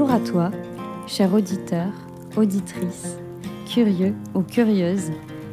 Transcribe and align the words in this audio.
Bonjour 0.00 0.14
à 0.14 0.20
toi, 0.20 0.50
cher 1.06 1.34
auditeur, 1.34 1.88
auditrice, 2.34 3.18
curieux 3.70 4.14
ou 4.34 4.40
curieuse 4.40 5.10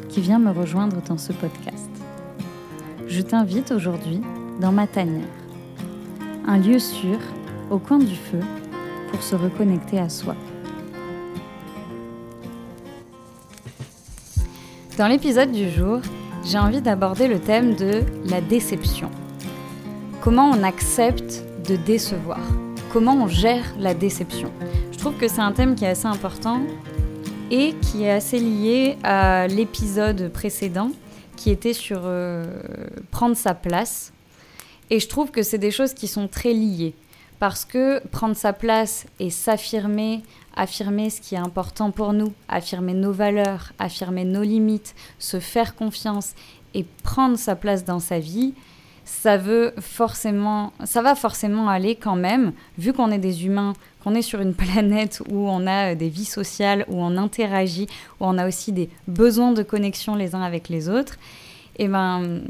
qui 0.08 0.22
vient 0.22 0.40
me 0.40 0.52
rejoindre 0.52 1.02
dans 1.02 1.18
ce 1.18 1.34
podcast. 1.34 1.90
Je 3.08 3.22
t'invite 3.22 3.74
aujourd'hui 3.74 4.22
dans 4.62 4.72
ma 4.72 4.88
tanière, 4.88 5.28
un 6.46 6.60
lieu 6.60 6.80
sûr 6.80 7.18
au 7.70 7.78
coin 7.78 7.98
du 7.98 8.16
feu 8.16 8.40
pour 9.12 9.22
se 9.22 9.36
reconnecter 9.36 10.00
à 10.00 10.08
soi. 10.08 10.38
Dans 14.98 15.10
l'épisode 15.10 15.52
du 15.52 15.70
jour, 15.70 16.00
j'ai 16.46 16.58
envie 16.58 16.82
d'aborder 16.82 17.28
le 17.28 17.40
thème 17.40 17.76
de 17.76 18.02
la 18.30 18.40
déception. 18.40 19.12
Comment 20.22 20.52
on 20.52 20.64
accepte 20.64 21.44
de 21.68 21.76
décevoir? 21.76 22.40
Comment 22.92 23.16
on 23.16 23.28
gère 23.28 23.66
la 23.78 23.94
déception 23.94 24.52
Je 24.92 24.98
trouve 24.98 25.18
que 25.18 25.28
c'est 25.28 25.42
un 25.42 25.52
thème 25.52 25.76
qui 25.76 25.84
est 25.84 25.90
assez 25.90 26.06
important 26.06 26.62
et 27.52 27.74
qui 27.82 28.04
est 28.04 28.12
assez 28.12 28.40
lié 28.40 28.98
à 29.04 29.48
l'épisode 29.48 30.32
précédent 30.32 30.92
qui 31.36 31.52
était 31.52 31.74
sur 31.74 32.02
euh, 32.04 32.62
prendre 33.12 33.36
sa 33.36 33.54
place. 33.54 34.14
Et 34.90 35.02
je 35.02 35.08
trouve 35.08 35.32
que 35.32 35.44
c'est 35.44 35.58
des 35.58 35.70
choses 35.70 35.94
qui 35.94 36.08
sont 36.08 36.30
très 36.30 36.54
liées. 36.54 36.96
Parce 37.40 37.66
que 37.66 38.00
prendre 38.08 38.36
sa 38.36 38.54
place 38.54 39.06
et 39.20 39.30
s'affirmer, 39.30 40.24
affirmer 40.56 41.10
ce 41.10 41.22
qui 41.22 41.36
est 41.36 41.40
important 41.40 41.92
pour 41.92 42.14
nous, 42.14 42.34
affirmer 42.48 42.94
nos 42.94 43.12
valeurs, 43.12 43.74
affirmer 43.78 44.24
nos 44.24 44.42
limites, 44.42 44.96
se 45.20 45.40
faire 45.40 45.76
confiance 45.76 46.34
et 46.74 46.86
prendre 47.04 47.38
sa 47.38 47.56
place 47.56 47.84
dans 47.86 48.00
sa 48.00 48.18
vie, 48.18 48.54
ça 49.08 49.38
veut 49.38 49.74
forcément, 49.80 50.74
ça 50.84 51.02
va 51.02 51.16
forcément 51.16 51.70
aller 51.70 51.96
quand 51.96 52.18
même, 52.18 52.52
vu 52.78 52.92
qu'on 52.92 53.10
est 53.10 53.18
des 53.18 53.46
humains, 53.46 53.72
qu'on 54.04 54.14
est 54.16 54.22
sur 54.22 54.42
une 54.42 54.54
planète 54.66 55.24
où 55.30 55.48
on 55.50 55.66
a 55.66 55.94
euh, 55.94 55.96
des 55.96 56.10
vies 56.10 56.26
sociales, 56.26 56.86
où 56.90 57.02
on 57.02 57.16
interagit, 57.16 57.88
où 58.20 58.26
on 58.26 58.38
a 58.38 58.46
aussi 58.46 58.74
des 58.74 58.90
besoins 59.08 59.54
de 59.54 59.64
connexion 59.64 60.16
les 60.16 60.36
uns 60.36 60.42
avec 60.42 60.68
les 60.68 60.90
autres. 60.90 61.16
Et 61.80 61.86
eh 61.86 61.88
ben, 61.88 62.42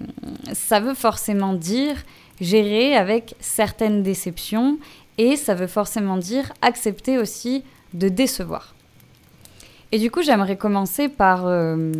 ça 0.54 0.80
veut 0.80 0.94
forcément 0.94 1.54
dire 1.54 1.98
gérer 2.40 2.96
avec 2.96 3.36
certaines 3.40 4.02
déceptions 4.02 4.80
et 5.18 5.36
ça 5.36 5.54
veut 5.54 5.68
forcément 5.68 6.18
dire 6.18 6.54
accepter 6.62 7.18
aussi 7.18 7.64
de 7.94 8.08
décevoir. 8.08 8.74
Et 9.92 10.00
du 10.00 10.10
coup, 10.10 10.22
j'aimerais 10.22 10.56
commencer 10.56 11.08
par 11.10 11.46
euh, 11.46 11.92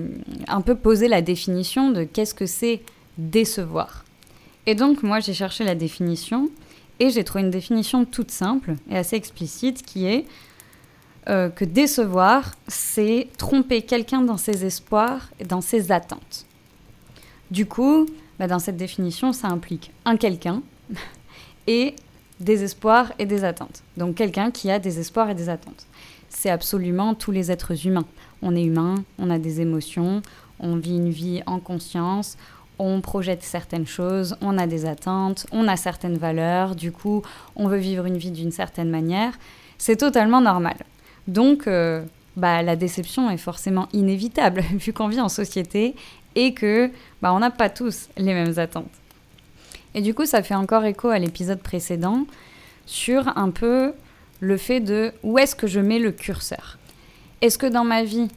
un 0.48 0.62
peu 0.62 0.74
poser 0.76 1.10
la 1.10 1.22
définition 1.22 1.92
de 1.92 2.06
qu'est-ce 2.06 2.34
que 2.34 2.46
c'est 2.46 2.82
décevoir. 3.18 4.06
Et 4.68 4.76
donc, 4.76 5.02
moi, 5.02 5.22
j'ai 5.22 5.34
cherché 5.34 5.64
la 5.64 5.76
définition 5.76 6.50
et 7.00 7.10
j'ai 7.10 7.24
trouvé 7.24 7.44
une 7.44 7.50
définition 7.50 8.04
toute 8.04 8.32
simple 8.32 8.76
et 8.90 8.98
assez 8.98 9.16
explicite 9.16 9.84
qui 9.84 10.06
est 10.06 10.26
euh, 11.30 11.50
que 11.50 11.64
décevoir, 11.64 12.52
c'est 12.68 13.30
tromper 13.38 13.82
quelqu'un 13.82 14.22
dans 14.22 14.38
ses 14.38 14.66
espoirs 14.66 15.30
et 15.40 15.46
dans 15.46 15.62
ses 15.62 15.92
attentes. 15.92 16.46
Du 17.50 17.66
coup, 17.66 18.06
bah, 18.40 18.48
dans 18.48 18.60
cette 18.60 18.76
définition, 18.76 19.32
ça 19.32 19.48
implique 19.48 19.92
un 20.04 20.18
quelqu'un 20.18 20.62
et 21.68 21.96
des 22.42 22.64
espoirs 22.64 23.14
et 23.20 23.26
des 23.26 23.46
attentes. 23.46 23.84
Donc 23.96 24.16
quelqu'un 24.16 24.52
qui 24.52 24.70
a 24.70 24.80
des 24.80 25.00
espoirs 25.00 25.30
et 25.30 25.36
des 25.36 25.48
attentes. 25.48 25.88
C'est 26.30 26.50
absolument 26.50 27.16
tous 27.16 27.32
les 27.32 27.52
êtres 27.52 27.88
humains. 27.88 28.06
On 28.42 28.54
est 28.54 28.64
humain, 28.64 28.96
on 29.18 29.30
a 29.30 29.40
des 29.40 29.62
émotions, 29.62 30.22
on 30.60 30.76
vit 30.76 30.98
une 30.98 31.10
vie 31.10 31.42
en 31.46 31.60
conscience, 31.60 32.38
on 32.80 33.02
projette 33.02 33.44
certaines 33.44 33.88
choses, 33.88 34.36
on 34.42 34.58
a 34.58 34.68
des 34.68 34.86
attentes, 34.86 35.48
on 35.52 35.68
a 35.68 35.76
certaines 35.76 36.18
valeurs, 36.18 36.76
du 36.76 36.92
coup, 36.92 37.24
on 37.56 37.68
veut 37.68 37.78
vivre 37.78 38.06
une 38.06 38.18
vie 38.18 38.32
d'une 38.32 38.52
certaine 38.52 38.90
manière. 38.90 39.34
C'est 39.78 39.98
totalement 39.98 40.42
normal. 40.42 40.76
Donc, 41.28 41.68
euh, 41.68 42.04
bah, 42.36 42.62
la 42.62 42.76
déception 42.76 43.30
est 43.30 43.38
forcément 43.38 43.88
inévitable, 43.94 44.62
vu 44.74 44.94
qu'on 44.94 45.08
vit 45.08 45.22
en 45.22 45.30
société 45.30 45.96
et 46.36 46.54
que 46.54 46.92
bah, 47.22 47.34
on 47.34 47.40
n'a 47.40 47.52
pas 47.52 47.70
tous 47.70 48.10
les 48.18 48.34
mêmes 48.34 48.58
attentes. 48.58 48.92
Et 49.96 50.02
du 50.02 50.14
coup, 50.14 50.26
ça 50.26 50.44
fait 50.44 50.56
encore 50.56 50.86
écho 50.86 51.10
à 51.10 51.18
l'épisode 51.18 51.60
précédent 51.60 52.26
sur 52.86 53.36
un 53.38 53.50
peu 53.50 53.94
le 54.40 54.58
fait 54.58 54.80
de 54.80 55.12
où 55.24 55.40
est-ce 55.40 55.56
que 55.56 55.66
je 55.66 55.80
mets 55.80 56.00
le 56.00 56.12
curseur. 56.12 56.78
Est-ce 57.42 57.58
que 57.58 57.66
dans 57.66 57.84
ma 57.84 58.04
vie, 58.04 58.28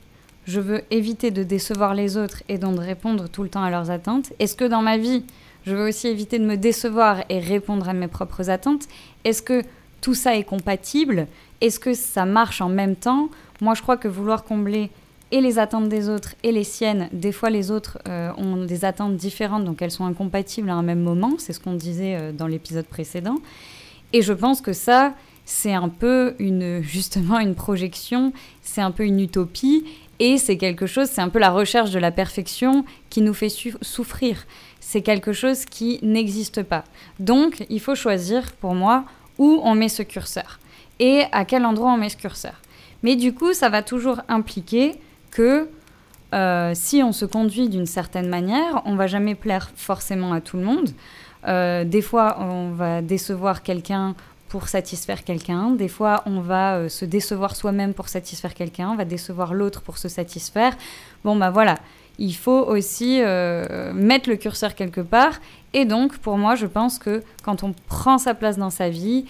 je 0.50 0.60
veux 0.60 0.82
éviter 0.90 1.30
de 1.30 1.44
décevoir 1.44 1.94
les 1.94 2.16
autres 2.16 2.42
et 2.48 2.58
donc 2.58 2.74
de 2.74 2.80
répondre 2.80 3.28
tout 3.28 3.42
le 3.44 3.48
temps 3.48 3.62
à 3.62 3.70
leurs 3.70 3.90
attentes. 3.90 4.32
Est-ce 4.40 4.56
que 4.56 4.64
dans 4.64 4.82
ma 4.82 4.98
vie, 4.98 5.24
je 5.64 5.76
veux 5.76 5.88
aussi 5.88 6.08
éviter 6.08 6.38
de 6.38 6.44
me 6.44 6.56
décevoir 6.56 7.22
et 7.28 7.38
répondre 7.38 7.88
à 7.88 7.92
mes 7.92 8.08
propres 8.08 8.50
attentes? 8.50 8.88
Est-ce 9.24 9.42
que 9.42 9.62
tout 10.00 10.14
ça 10.14 10.36
est 10.36 10.42
compatible? 10.42 11.28
Est-ce 11.60 11.78
que 11.78 11.94
ça 11.94 12.24
marche 12.24 12.60
en 12.60 12.68
même 12.68 12.96
temps? 12.96 13.28
Moi, 13.60 13.74
je 13.74 13.82
crois 13.82 13.96
que 13.96 14.08
vouloir 14.08 14.42
combler 14.42 14.90
et 15.30 15.40
les 15.40 15.60
attentes 15.60 15.88
des 15.88 16.08
autres 16.08 16.34
et 16.42 16.50
les 16.50 16.64
siennes, 16.64 17.08
des 17.12 17.30
fois 17.30 17.50
les 17.50 17.70
autres 17.70 17.98
euh, 18.08 18.32
ont 18.36 18.64
des 18.64 18.84
attentes 18.84 19.16
différentes, 19.16 19.64
donc 19.64 19.80
elles 19.80 19.92
sont 19.92 20.06
incompatibles 20.06 20.68
à 20.68 20.74
un 20.74 20.82
même 20.82 21.00
moment, 21.00 21.34
c'est 21.38 21.52
ce 21.52 21.60
qu'on 21.60 21.74
disait 21.74 22.16
euh, 22.16 22.32
dans 22.32 22.48
l'épisode 22.48 22.86
précédent. 22.86 23.36
Et 24.12 24.22
je 24.22 24.32
pense 24.32 24.60
que 24.60 24.72
ça, 24.72 25.14
c'est 25.44 25.72
un 25.72 25.88
peu 25.88 26.34
une, 26.40 26.80
justement 26.82 27.38
une 27.38 27.54
projection, 27.54 28.32
c'est 28.62 28.80
un 28.80 28.90
peu 28.90 29.04
une 29.04 29.20
utopie, 29.20 29.84
et 30.20 30.36
c'est 30.36 30.58
quelque 30.58 30.86
chose, 30.86 31.08
c'est 31.10 31.22
un 31.22 31.30
peu 31.30 31.38
la 31.38 31.50
recherche 31.50 31.90
de 31.90 31.98
la 31.98 32.12
perfection 32.12 32.84
qui 33.08 33.22
nous 33.22 33.34
fait 33.34 33.48
souffrir. 33.48 34.46
C'est 34.78 35.00
quelque 35.00 35.32
chose 35.32 35.64
qui 35.64 35.98
n'existe 36.02 36.62
pas. 36.62 36.84
Donc, 37.18 37.64
il 37.70 37.80
faut 37.80 37.94
choisir, 37.94 38.52
pour 38.52 38.74
moi, 38.74 39.04
où 39.38 39.60
on 39.64 39.74
met 39.74 39.88
ce 39.88 40.02
curseur 40.02 40.60
et 40.98 41.24
à 41.32 41.46
quel 41.46 41.64
endroit 41.64 41.90
on 41.92 41.96
met 41.96 42.10
ce 42.10 42.18
curseur. 42.18 42.60
Mais 43.02 43.16
du 43.16 43.32
coup, 43.32 43.54
ça 43.54 43.70
va 43.70 43.82
toujours 43.82 44.20
impliquer 44.28 45.00
que 45.30 45.68
euh, 46.34 46.72
si 46.74 47.02
on 47.02 47.12
se 47.12 47.24
conduit 47.24 47.70
d'une 47.70 47.86
certaine 47.86 48.28
manière, 48.28 48.82
on 48.84 48.96
va 48.96 49.06
jamais 49.06 49.34
plaire 49.34 49.70
forcément 49.74 50.32
à 50.34 50.42
tout 50.42 50.58
le 50.58 50.64
monde. 50.64 50.90
Euh, 51.48 51.84
des 51.84 52.02
fois, 52.02 52.36
on 52.40 52.72
va 52.72 53.00
décevoir 53.00 53.62
quelqu'un 53.62 54.14
pour 54.50 54.68
satisfaire 54.68 55.24
quelqu'un. 55.24 55.70
Des 55.70 55.88
fois, 55.88 56.22
on 56.26 56.40
va 56.40 56.76
euh, 56.76 56.88
se 56.88 57.04
décevoir 57.04 57.56
soi-même 57.56 57.94
pour 57.94 58.08
satisfaire 58.08 58.52
quelqu'un. 58.52 58.90
On 58.90 58.96
va 58.96 59.04
décevoir 59.06 59.54
l'autre 59.54 59.80
pour 59.80 59.96
se 59.96 60.08
satisfaire. 60.08 60.76
Bon, 61.24 61.36
bah 61.36 61.50
voilà. 61.50 61.76
Il 62.18 62.34
faut 62.34 62.64
aussi 62.66 63.20
euh, 63.22 63.92
mettre 63.94 64.28
le 64.28 64.36
curseur 64.36 64.74
quelque 64.74 65.00
part. 65.00 65.40
Et 65.72 65.84
donc, 65.84 66.18
pour 66.18 66.36
moi, 66.36 66.56
je 66.56 66.66
pense 66.66 66.98
que 66.98 67.22
quand 67.44 67.62
on 67.62 67.72
prend 67.88 68.18
sa 68.18 68.34
place 68.34 68.58
dans 68.58 68.70
sa 68.70 68.90
vie, 68.90 69.24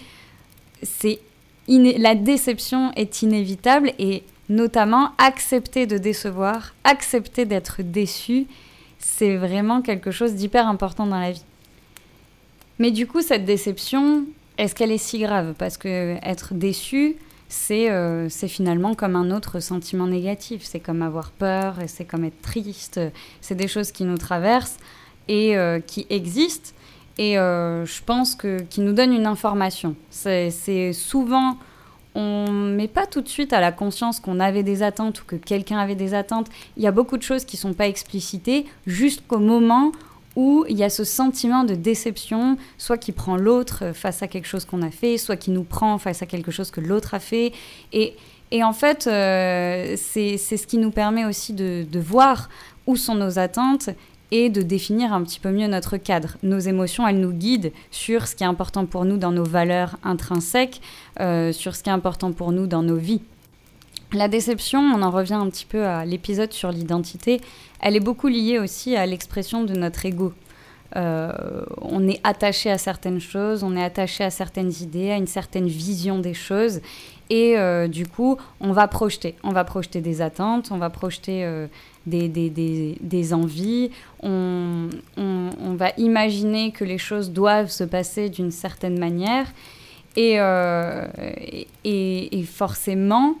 c'est 0.81 1.19
la 1.67 2.15
déception 2.15 2.91
est 2.95 3.21
inévitable 3.21 3.93
et 3.99 4.23
notamment 4.49 5.11
accepter 5.19 5.85
de 5.85 5.97
décevoir, 5.99 6.73
accepter 6.83 7.45
d'être 7.45 7.83
déçu, 7.83 8.47
c'est 8.97 9.37
vraiment 9.37 9.81
quelque 9.81 10.11
chose 10.11 10.33
d'hyper 10.33 10.67
important 10.67 11.05
dans 11.05 11.19
la 11.19 11.31
vie. 11.31 11.45
Mais 12.79 12.89
du 12.89 13.05
coup, 13.05 13.21
cette 13.21 13.45
déception, 13.45 14.25
est-ce 14.61 14.75
qu'elle 14.75 14.91
est 14.91 14.99
si 14.99 15.17
grave? 15.17 15.55
Parce 15.57 15.77
que 15.77 16.17
être 16.21 16.53
déçu, 16.53 17.17
euh, 17.71 18.27
c'est 18.29 18.47
finalement 18.47 18.93
comme 18.93 19.15
un 19.15 19.31
autre 19.31 19.59
sentiment 19.59 20.05
négatif. 20.05 20.61
C'est 20.63 20.79
comme 20.79 21.01
avoir 21.01 21.31
peur, 21.31 21.77
c'est 21.87 22.05
comme 22.05 22.25
être 22.25 22.39
triste. 22.43 22.99
C'est 23.41 23.55
des 23.55 23.67
choses 23.67 23.91
qui 23.91 24.03
nous 24.03 24.19
traversent 24.19 24.77
et 25.27 25.57
euh, 25.57 25.79
qui 25.79 26.05
existent. 26.11 26.69
Et 27.17 27.39
euh, 27.39 27.87
je 27.87 28.03
pense 28.03 28.35
que 28.35 28.61
qui 28.69 28.81
nous 28.81 28.93
donnent 28.93 29.13
une 29.13 29.25
information. 29.25 29.95
C'est 30.11 30.93
souvent 30.93 31.57
on 32.13 32.51
met 32.51 32.89
pas 32.89 33.07
tout 33.07 33.21
de 33.21 33.29
suite 33.29 33.53
à 33.53 33.61
la 33.61 33.71
conscience 33.71 34.19
qu'on 34.19 34.39
avait 34.39 34.63
des 34.63 34.83
attentes 34.83 35.21
ou 35.21 35.25
que 35.25 35.37
quelqu'un 35.37 35.79
avait 35.79 35.95
des 35.95 36.13
attentes. 36.13 36.49
Il 36.77 36.83
y 36.83 36.87
a 36.87 36.91
beaucoup 36.91 37.17
de 37.17 37.23
choses 37.23 37.45
qui 37.45 37.57
sont 37.57 37.73
pas 37.73 37.87
explicitées 37.87 38.67
jusqu'au 38.85 39.39
moment 39.39 39.91
où 40.35 40.65
il 40.69 40.77
y 40.77 40.83
a 40.83 40.89
ce 40.89 41.03
sentiment 41.03 41.63
de 41.63 41.75
déception, 41.75 42.57
soit 42.77 42.97
qui 42.97 43.11
prend 43.11 43.35
l'autre 43.35 43.91
face 43.93 44.23
à 44.23 44.27
quelque 44.27 44.47
chose 44.47 44.65
qu'on 44.65 44.81
a 44.81 44.91
fait, 44.91 45.17
soit 45.17 45.35
qui 45.35 45.51
nous 45.51 45.63
prend 45.63 45.97
face 45.97 46.21
à 46.21 46.25
quelque 46.25 46.51
chose 46.51 46.71
que 46.71 46.81
l'autre 46.81 47.13
a 47.13 47.19
fait. 47.19 47.51
Et, 47.91 48.15
et 48.51 48.63
en 48.63 48.73
fait, 48.73 49.07
euh, 49.07 49.95
c'est 49.97 50.37
ce 50.37 50.67
qui 50.67 50.77
nous 50.77 50.91
permet 50.91 51.25
aussi 51.25 51.53
de, 51.53 51.85
de, 51.89 51.99
voir 51.99 52.49
où 52.87 52.95
sont 52.95 53.15
nos 53.15 53.39
attentes 53.39 53.89
et 54.31 54.49
de 54.49 54.61
définir 54.61 55.13
un 55.13 55.23
petit 55.23 55.39
peu 55.39 55.51
mieux 55.51 55.67
notre 55.67 55.97
cadre. 55.97 56.37
Nos 56.41 56.59
émotions, 56.59 57.05
elles 57.07 57.19
nous 57.19 57.33
guident 57.33 57.71
sur 57.91 58.27
ce 58.27 58.35
qui 58.35 58.43
est 58.43 58.47
important 58.47 58.85
pour 58.85 59.03
nous 59.03 59.17
dans 59.17 59.31
nos 59.31 59.43
valeurs 59.43 59.97
intrinsèques, 60.03 60.81
euh, 61.19 61.51
sur 61.51 61.75
ce 61.75 61.83
qui 61.83 61.89
est 61.89 61.93
important 61.93 62.31
pour 62.31 62.53
nous 62.53 62.67
dans 62.67 62.81
nos 62.81 62.95
vies. 62.95 63.21
La 64.13 64.27
déception, 64.27 64.81
on 64.81 65.01
en 65.01 65.09
revient 65.09 65.35
un 65.35 65.49
petit 65.49 65.65
peu 65.65 65.85
à 65.85 66.03
l'épisode 66.03 66.51
sur 66.51 66.71
l'identité, 66.71 67.39
elle 67.79 67.95
est 67.95 68.01
beaucoup 68.01 68.27
liée 68.27 68.59
aussi 68.59 68.95
à 68.95 69.05
l'expression 69.05 69.63
de 69.63 69.73
notre 69.73 70.05
ego. 70.05 70.33
Euh, 70.97 71.31
on 71.81 72.07
est 72.07 72.19
attaché 72.23 72.69
à 72.69 72.77
certaines 72.77 73.21
choses, 73.21 73.63
on 73.63 73.75
est 73.75 73.83
attaché 73.83 74.23
à 74.23 74.29
certaines 74.29 74.71
idées, 74.81 75.11
à 75.11 75.17
une 75.17 75.27
certaine 75.27 75.67
vision 75.67 76.19
des 76.19 76.33
choses. 76.33 76.81
Et 77.29 77.57
euh, 77.57 77.87
du 77.87 78.05
coup, 78.05 78.37
on 78.59 78.73
va 78.73 78.89
projeter. 78.89 79.35
On 79.43 79.51
va 79.51 79.63
projeter 79.63 80.01
des 80.01 80.21
attentes, 80.21 80.69
on 80.71 80.77
va 80.77 80.89
projeter 80.89 81.45
euh, 81.45 81.67
des, 82.05 82.27
des, 82.27 82.49
des, 82.49 82.97
des, 82.99 83.33
envies, 83.33 83.91
on, 84.21 84.89
on, 85.15 85.73
va 85.75 85.91
imaginer 85.97 86.71
que 86.71 86.83
les 86.83 86.97
choses 86.97 87.31
doivent 87.31 87.69
se 87.69 87.85
passer 87.85 88.29
d'une 88.29 88.51
certaine 88.51 88.99
manière. 88.99 89.47
Et, 90.17 90.39
et, 91.85 92.43
forcément, 92.43 93.35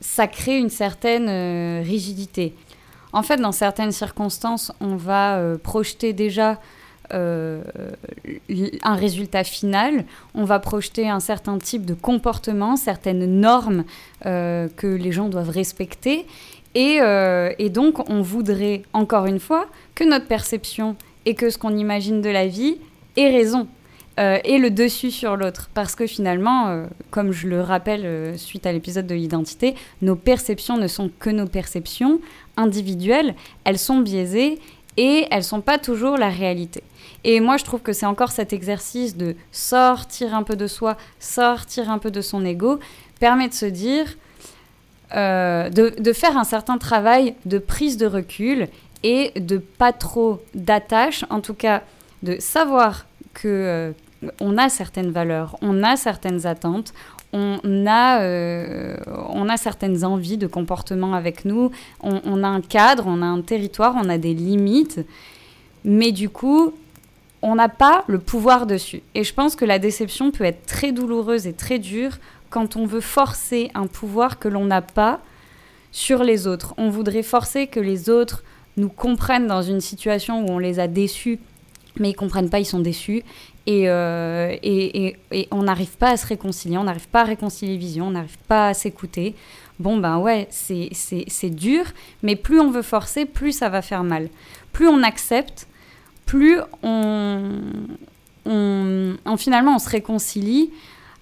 ça 0.00 0.26
crée 0.26 0.58
une 0.58 0.70
certaine 0.70 1.28
euh, 1.28 1.82
rigidité. 1.84 2.54
En 3.12 3.22
fait, 3.22 3.38
dans 3.38 3.52
certaines 3.52 3.92
circonstances, 3.92 4.72
on 4.80 4.96
va 4.96 5.40
projeter 5.62 6.12
déjà 6.12 6.60
un 7.10 7.62
résultat 8.94 9.42
final, 9.42 10.04
on 10.34 10.44
va 10.44 10.58
projeter 10.58 11.08
un 11.08 11.20
certain 11.20 11.56
type 11.56 11.86
de 11.86 11.94
comportement, 11.94 12.76
certaines 12.76 13.40
normes 13.40 13.84
que 14.24 14.70
les 14.86 15.10
gens 15.10 15.30
doivent 15.30 15.48
respecter. 15.48 16.26
Et, 16.74 16.98
et, 17.58 17.70
donc, 17.70 18.10
on 18.10 18.20
voudrait, 18.20 18.82
encore 18.92 19.24
une 19.24 19.40
fois, 19.40 19.68
que 19.94 20.04
notre 20.04 20.26
perception 20.26 20.94
et 21.24 21.34
que 21.34 21.48
ce 21.48 21.56
qu'on 21.56 21.74
imagine 21.78 22.20
de 22.20 22.28
la 22.28 22.46
vie 22.46 22.76
ait 23.16 23.30
raison. 23.30 23.68
Euh, 24.18 24.38
et 24.44 24.58
le 24.58 24.70
dessus 24.70 25.12
sur 25.12 25.36
l'autre. 25.36 25.70
Parce 25.74 25.94
que 25.94 26.06
finalement, 26.06 26.68
euh, 26.68 26.86
comme 27.10 27.30
je 27.30 27.46
le 27.46 27.60
rappelle 27.60 28.04
euh, 28.04 28.36
suite 28.36 28.66
à 28.66 28.72
l'épisode 28.72 29.06
de 29.06 29.14
l'identité, 29.14 29.76
nos 30.02 30.16
perceptions 30.16 30.76
ne 30.76 30.88
sont 30.88 31.10
que 31.20 31.30
nos 31.30 31.46
perceptions 31.46 32.20
individuelles, 32.56 33.34
elles 33.64 33.78
sont 33.78 33.98
biaisées 33.98 34.58
et 34.96 35.26
elles 35.30 35.44
sont 35.44 35.60
pas 35.60 35.78
toujours 35.78 36.16
la 36.16 36.30
réalité. 36.30 36.82
Et 37.22 37.38
moi, 37.38 37.58
je 37.58 37.64
trouve 37.64 37.80
que 37.80 37.92
c'est 37.92 38.06
encore 38.06 38.32
cet 38.32 38.52
exercice 38.52 39.16
de 39.16 39.36
sortir 39.52 40.34
un 40.34 40.42
peu 40.42 40.56
de 40.56 40.66
soi, 40.66 40.96
sortir 41.20 41.88
un 41.88 41.98
peu 41.98 42.10
de 42.10 42.20
son 42.20 42.44
ego, 42.44 42.80
permet 43.20 43.48
de 43.48 43.54
se 43.54 43.66
dire, 43.66 44.16
de, 45.12 46.00
de 46.00 46.12
faire 46.12 46.36
un 46.36 46.44
certain 46.44 46.78
travail 46.78 47.34
de 47.46 47.58
prise 47.58 47.96
de 47.96 48.06
recul 48.06 48.68
et 49.02 49.32
de 49.40 49.58
pas 49.58 49.92
trop 49.92 50.42
d'attache, 50.54 51.24
en 51.30 51.40
tout 51.40 51.54
cas 51.54 51.82
de 52.22 52.36
savoir 52.40 53.06
que 53.34 53.94
on 54.40 54.58
a 54.58 54.68
certaines 54.68 55.10
valeurs, 55.10 55.56
on 55.62 55.82
a 55.82 55.96
certaines 55.96 56.46
attentes, 56.46 56.92
on 57.32 57.86
a, 57.86 58.22
euh, 58.22 58.96
certaines 59.56 60.04
envies 60.04 60.38
de 60.38 60.46
comportement 60.46 61.14
avec 61.14 61.44
nous, 61.44 61.70
on, 62.02 62.42
a 62.42 62.48
un 62.48 62.60
cadre, 62.60 63.04
on 63.06 63.22
a 63.22 63.26
un 63.26 63.42
territoire, 63.42 63.94
on 63.96 64.08
a 64.08 64.18
des 64.18 64.34
limites, 64.34 65.00
mais 65.84 66.12
du 66.12 66.30
coup, 66.30 66.72
on 67.42 67.54
n'a 67.54 67.68
pas 67.68 68.04
le 68.06 68.18
pouvoir 68.18 68.66
dessus. 68.66 69.02
Et 69.14 69.24
je 69.24 69.34
pense 69.34 69.56
que 69.56 69.64
la 69.64 69.78
déception 69.78 70.30
peut 70.30 70.44
être 70.44 70.66
très 70.66 70.92
douloureuse 70.92 71.46
et 71.46 71.52
très 71.52 71.78
dure 71.78 72.18
quand 72.50 72.76
on 72.76 72.86
veut 72.86 73.00
forcer 73.00 73.70
un 73.74 73.86
pouvoir 73.86 74.38
que 74.38 74.48
l'on 74.48 74.64
n'a 74.64 74.82
pas 74.82 75.20
sur 75.92 76.24
les 76.24 76.46
autres. 76.46 76.74
On 76.76 76.90
voudrait 76.90 77.22
forcer 77.22 77.66
que 77.66 77.80
les 77.80 78.10
autres 78.10 78.42
nous 78.76 78.88
comprennent 78.88 79.46
dans 79.46 79.62
une 79.62 79.80
situation 79.80 80.44
où 80.44 80.50
on 80.50 80.58
les 80.58 80.80
a 80.80 80.88
déçus 80.88 81.38
mais 82.00 82.10
ils 82.10 82.14
comprennent 82.14 82.50
pas, 82.50 82.60
ils 82.60 82.64
sont 82.64 82.80
déçus. 82.80 83.22
Euh, 83.68 84.56
et, 84.62 85.16
on 85.50 85.62
n'arrive 85.62 85.96
pas 85.96 86.10
à 86.10 86.16
se 86.16 86.26
réconcilier, 86.26 86.78
on 86.78 86.84
n'arrive 86.84 87.08
pas 87.08 87.22
à 87.22 87.24
réconcilier 87.24 87.76
vision, 87.76 88.08
on 88.08 88.12
n'arrive 88.12 88.38
pas 88.48 88.68
à 88.68 88.74
s'écouter. 88.74 89.34
Bon, 89.78 89.98
ben 89.98 90.18
ouais, 90.18 90.48
c'est 90.50 91.50
dur, 91.50 91.84
mais 92.22 92.34
plus 92.34 92.60
on 92.60 92.70
veut 92.70 92.82
forcer, 92.82 93.26
plus 93.26 93.52
ça 93.52 93.68
va 93.68 93.82
faire 93.82 94.04
mal. 94.04 94.28
Plus 94.72 94.88
on 94.88 95.02
accepte, 95.02 95.68
plus 96.26 96.58
on, 96.82 97.60
on, 98.46 99.36
finalement 99.36 99.76
on 99.76 99.78
se 99.78 99.88
réconcilie 99.88 100.70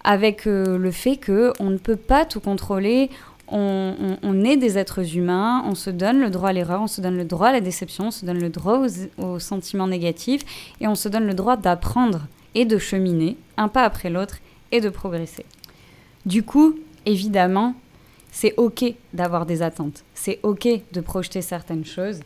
avec 0.04 0.46
euh, 0.46 0.78
le 0.78 0.90
fait 0.90 1.16
qu'on 1.16 1.70
ne 1.70 1.78
peut 1.78 1.96
pas 1.96 2.24
tout 2.24 2.40
contrôler, 2.40 3.10
on, 3.48 4.44
est 4.44 4.56
des 4.56 4.78
êtres 4.78 5.16
humains, 5.16 5.62
on 5.66 5.74
se 5.74 5.90
donne 5.90 6.20
le 6.20 6.30
droit 6.30 6.48
à 6.50 6.52
l'erreur, 6.52 6.82
on 6.82 6.86
se 6.86 7.00
donne 7.00 7.16
le 7.16 7.24
droit 7.24 7.48
à 7.48 7.52
la 7.52 7.60
déception, 7.60 8.08
on 8.08 8.10
se 8.10 8.26
donne 8.26 8.40
le 8.40 8.50
droit 8.50 8.82
aux, 9.18 9.38
sentiments 9.38 9.86
négatifs 9.86 10.42
et 10.80 10.88
on 10.88 10.94
se 10.94 11.08
donne 11.08 11.26
le 11.26 11.34
droit 11.34 11.56
d'apprendre 11.56 12.26
et 12.56 12.64
de 12.64 12.78
cheminer 12.78 13.36
un 13.56 13.68
pas 13.68 13.84
après 13.84 14.10
l'autre 14.10 14.38
et 14.72 14.80
de 14.80 14.88
progresser. 14.88 15.44
Du 16.24 16.42
coup, 16.42 16.76
évidemment, 17.04 17.74
c'est 18.32 18.54
OK 18.56 18.84
d'avoir 19.12 19.46
des 19.46 19.62
attentes, 19.62 20.02
c'est 20.14 20.40
OK 20.42 20.66
de 20.92 21.00
projeter 21.00 21.42
certaines 21.42 21.84
choses, 21.84 22.20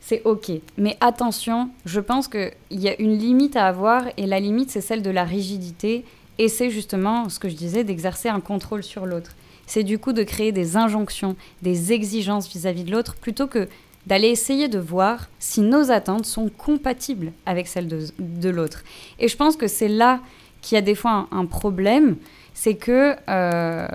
c'est 0.00 0.22
OK. 0.24 0.50
Mais 0.76 0.96
attention, 1.00 1.70
je 1.86 2.00
pense 2.00 2.26
qu'il 2.26 2.50
y 2.72 2.88
a 2.88 3.00
une 3.00 3.16
limite 3.16 3.54
à 3.54 3.66
avoir 3.66 4.04
et 4.16 4.26
la 4.26 4.40
limite, 4.40 4.70
c'est 4.70 4.80
celle 4.80 5.02
de 5.02 5.10
la 5.10 5.24
rigidité 5.24 6.04
et 6.38 6.48
c'est 6.48 6.70
justement 6.70 7.28
ce 7.28 7.38
que 7.38 7.48
je 7.48 7.54
disais 7.54 7.84
d'exercer 7.84 8.28
un 8.28 8.40
contrôle 8.40 8.82
sur 8.82 9.06
l'autre 9.06 9.36
c'est 9.66 9.82
du 9.82 9.98
coup 9.98 10.12
de 10.12 10.22
créer 10.22 10.52
des 10.52 10.76
injonctions, 10.76 11.36
des 11.62 11.92
exigences 11.92 12.48
vis-à-vis 12.48 12.84
de 12.84 12.92
l'autre, 12.92 13.16
plutôt 13.16 13.46
que 13.46 13.68
d'aller 14.06 14.28
essayer 14.28 14.68
de 14.68 14.78
voir 14.78 15.28
si 15.38 15.60
nos 15.60 15.90
attentes 15.90 16.26
sont 16.26 16.48
compatibles 16.48 17.32
avec 17.46 17.66
celles 17.66 17.88
de, 18.18 18.50
l'autre. 18.50 18.82
Et 19.18 19.28
je 19.28 19.36
pense 19.36 19.56
que 19.56 19.66
c'est 19.66 19.88
là 19.88 20.20
qu'il 20.60 20.76
y 20.76 20.78
a 20.78 20.82
des 20.82 20.94
fois 20.94 21.26
un 21.30 21.46
problème, 21.46 22.16
c'est 22.54 22.76
que 22.76 23.16
euh, 23.28 23.86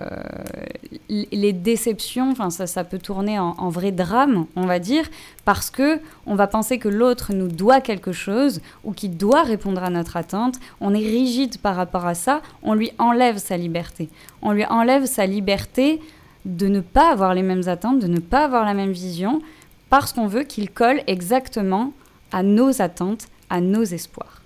les 1.10 1.54
déceptions, 1.54 2.36
ça, 2.50 2.68
ça, 2.68 2.84
peut 2.84 2.98
tourner 2.98 3.40
en, 3.40 3.70
vrai 3.70 3.92
drame, 3.92 4.46
on 4.56 4.66
va 4.66 4.80
dire, 4.80 5.06
parce 5.46 5.70
que 5.70 6.00
on 6.26 6.36
va 6.36 6.48
penser 6.48 6.78
que 6.78 6.90
l'autre 6.90 7.32
nous 7.34 7.48
doit 7.48 7.80
quelque 7.80 8.12
chose 8.12 8.62
ou 8.84 8.92
qu'il 8.92 9.16
doit 9.16 9.44
répondre 9.44 9.82
à 9.84 9.90
notre 9.90 10.18
attente. 10.18 10.56
On 10.82 10.94
est 10.94 10.98
rigide 10.98 11.58
par 11.60 11.76
rapport 11.76 12.06
à 12.06 12.16
ça, 12.16 12.42
on 12.62 12.74
lui 12.74 12.92
enlève 12.98 13.38
sa 13.38 13.56
liberté. 13.58 14.10
On 14.42 14.52
lui 14.52 14.66
enlève 14.66 15.06
sa 15.06 15.26
liberté 15.26 16.02
de 16.46 16.68
ne 16.68 16.82
pas 16.82 17.12
avoir 17.12 17.34
les 17.34 17.44
mêmes 17.44 17.68
attentes, 17.68 18.00
de 18.00 18.08
ne 18.08 18.20
pas 18.20 18.46
avoir 18.46 18.66
la 18.66 18.74
même 18.74 18.92
vision, 18.92 19.42
parce 19.90 20.14
qu'on 20.14 20.28
veut 20.28 20.44
qu'il 20.44 20.70
colle 20.70 21.02
exactement 21.08 21.94
à 22.32 22.44
nos 22.44 22.82
attentes, 22.82 23.28
à 23.50 23.62
nos 23.62 23.84
espoirs. 23.84 24.42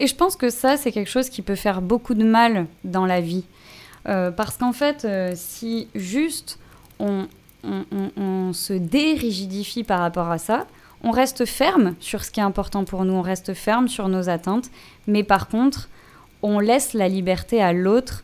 Et 0.00 0.06
je 0.06 0.14
pense 0.14 0.36
que 0.36 0.50
ça, 0.50 0.76
c'est 0.76 0.92
quelque 0.92 1.10
chose 1.10 1.28
qui 1.28 1.42
peut 1.42 1.54
faire 1.54 1.82
beaucoup 1.82 2.14
de 2.14 2.24
mal 2.24 2.66
dans 2.84 3.06
la 3.06 3.20
vie. 3.20 3.44
Euh, 4.08 4.30
parce 4.30 4.56
qu'en 4.56 4.72
fait, 4.72 5.04
euh, 5.04 5.32
si 5.34 5.88
juste 5.94 6.58
on, 6.98 7.26
se 8.52 8.74
dérigidifie 8.74 9.84
par 9.84 10.00
rapport 10.00 10.30
à 10.30 10.36
ça, 10.36 10.66
on 11.02 11.10
reste 11.10 11.46
ferme 11.46 11.94
sur 11.98 12.22
ce 12.22 12.30
qui 12.30 12.40
est 12.40 12.42
important 12.42 12.84
pour 12.84 13.04
nous, 13.06 13.14
on 13.14 13.22
reste 13.22 13.54
ferme 13.54 13.88
sur 13.88 14.08
nos 14.08 14.28
attentes, 14.28 14.70
mais 15.06 15.22
par 15.22 15.48
contre, 15.48 15.88
on 16.42 16.60
laisse 16.60 16.92
la 16.92 17.08
liberté 17.08 17.62
à 17.62 17.72
l'autre 17.72 18.22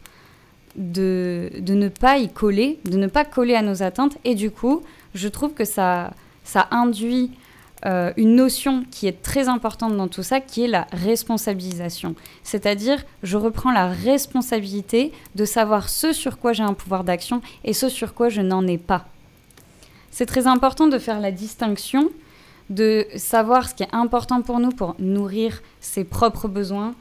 de, 0.77 1.51
de, 1.59 1.75
ne 1.75 1.89
pas 1.89 2.19
y 2.19 2.29
coller, 2.29 2.79
de 2.85 2.99
ne 2.99 3.07
pas 3.07 3.25
coller 3.25 3.55
à 3.55 3.63
nos 3.63 3.83
attentes, 3.83 4.19
et 4.25 4.35
du 4.35 4.51
coup, 4.51 4.83
je 5.15 5.29
trouve 5.29 5.55
que 5.55 5.65
ça, 5.65 6.13
ça 6.50 6.67
induit 6.73 7.31
euh, 7.87 8.12
une 8.17 8.35
notion 8.35 8.85
qui 8.91 9.06
est 9.06 9.23
très 9.23 9.49
importante 9.49 9.97
dans 9.97 10.09
tout 10.09 10.25
ça, 10.25 10.40
qui 10.40 10.64
est 10.64 10.66
la 10.66 10.88
responsabilisation. 10.92 12.16
C'est-à-dire, 12.42 12.99
je 13.23 13.37
reprends 13.37 13.71
la 13.71 13.87
responsabilité 13.87 15.12
de 15.37 15.45
savoir 15.45 15.88
ce 15.88 16.12
sur 16.12 16.40
quoi 16.40 16.52
j'ai 16.52 16.64
un 16.64 16.75
pouvoir 16.75 17.04
d'action 17.04 17.40
et 17.62 17.73
ce 17.73 17.88
sur 17.88 18.14
quoi 18.14 18.30
je 18.30 18.40
n'en 18.40 18.66
ai 18.66 18.78
pas. 18.78 19.07
C'est 20.11 20.26
très 20.26 20.49
important 20.49 20.88
de 20.88 20.99
faire 20.99 21.21
la 21.21 21.30
distinction, 21.30 22.11
de 22.69 23.07
savoir 23.14 23.69
ce 23.69 23.75
qui 23.76 23.85
est 23.85 23.95
important 23.95 24.42
pour 24.42 24.59
nous 24.59 24.71
pour 24.71 24.97
nourrir 24.99 25.62
ses 25.80 26.02
propres 26.02 26.49
besoins, 26.49 26.95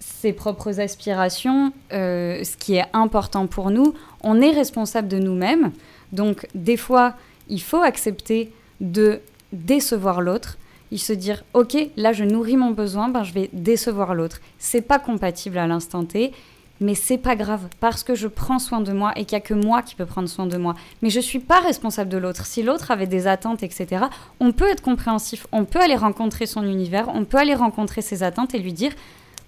ses 0.00 0.32
propres 0.32 0.80
aspirations, 0.80 1.72
euh, 1.92 2.42
ce 2.42 2.56
qui 2.56 2.74
est 2.74 2.86
important 2.92 3.46
pour 3.46 3.70
nous. 3.70 3.94
On 4.24 4.40
est 4.40 4.50
responsable 4.50 5.06
de 5.06 5.20
nous-mêmes. 5.20 5.70
Donc, 6.12 6.48
des 6.54 6.76
fois, 6.76 7.14
il 7.48 7.62
faut 7.62 7.82
accepter 7.82 8.52
de 8.80 9.20
décevoir 9.52 10.20
l'autre, 10.20 10.58
il 10.90 10.98
se 10.98 11.12
dire 11.12 11.44
ok 11.54 11.76
là 11.96 12.12
je 12.12 12.24
nourris 12.24 12.56
mon 12.56 12.70
besoin, 12.70 13.08
ben 13.08 13.24
je 13.24 13.32
vais 13.32 13.50
décevoir 13.52 14.14
l'autre. 14.14 14.40
C'est 14.58 14.82
pas 14.82 14.98
compatible 14.98 15.58
à 15.58 15.66
l'instant 15.66 16.04
T, 16.04 16.32
mais 16.80 16.94
c'est 16.94 17.18
pas 17.18 17.36
grave 17.36 17.68
parce 17.80 18.04
que 18.04 18.14
je 18.14 18.28
prends 18.28 18.58
soin 18.58 18.80
de 18.80 18.92
moi 18.92 19.12
et 19.16 19.24
qu'il 19.24 19.32
y 19.32 19.40
a 19.40 19.40
que 19.40 19.54
moi 19.54 19.82
qui 19.82 19.94
peux 19.94 20.06
prendre 20.06 20.28
soin 20.28 20.46
de 20.46 20.56
moi. 20.56 20.74
Mais 21.02 21.10
je 21.10 21.20
suis 21.20 21.40
pas 21.40 21.60
responsable 21.60 22.10
de 22.10 22.18
l'autre. 22.18 22.46
Si 22.46 22.62
l'autre 22.62 22.90
avait 22.90 23.06
des 23.06 23.26
attentes, 23.26 23.62
etc. 23.62 24.04
On 24.40 24.52
peut 24.52 24.68
être 24.68 24.82
compréhensif, 24.82 25.46
on 25.52 25.64
peut 25.64 25.80
aller 25.80 25.96
rencontrer 25.96 26.46
son 26.46 26.62
univers, 26.62 27.08
on 27.14 27.24
peut 27.24 27.38
aller 27.38 27.54
rencontrer 27.54 28.00
ses 28.00 28.22
attentes 28.22 28.54
et 28.54 28.58
lui 28.58 28.72
dire 28.72 28.92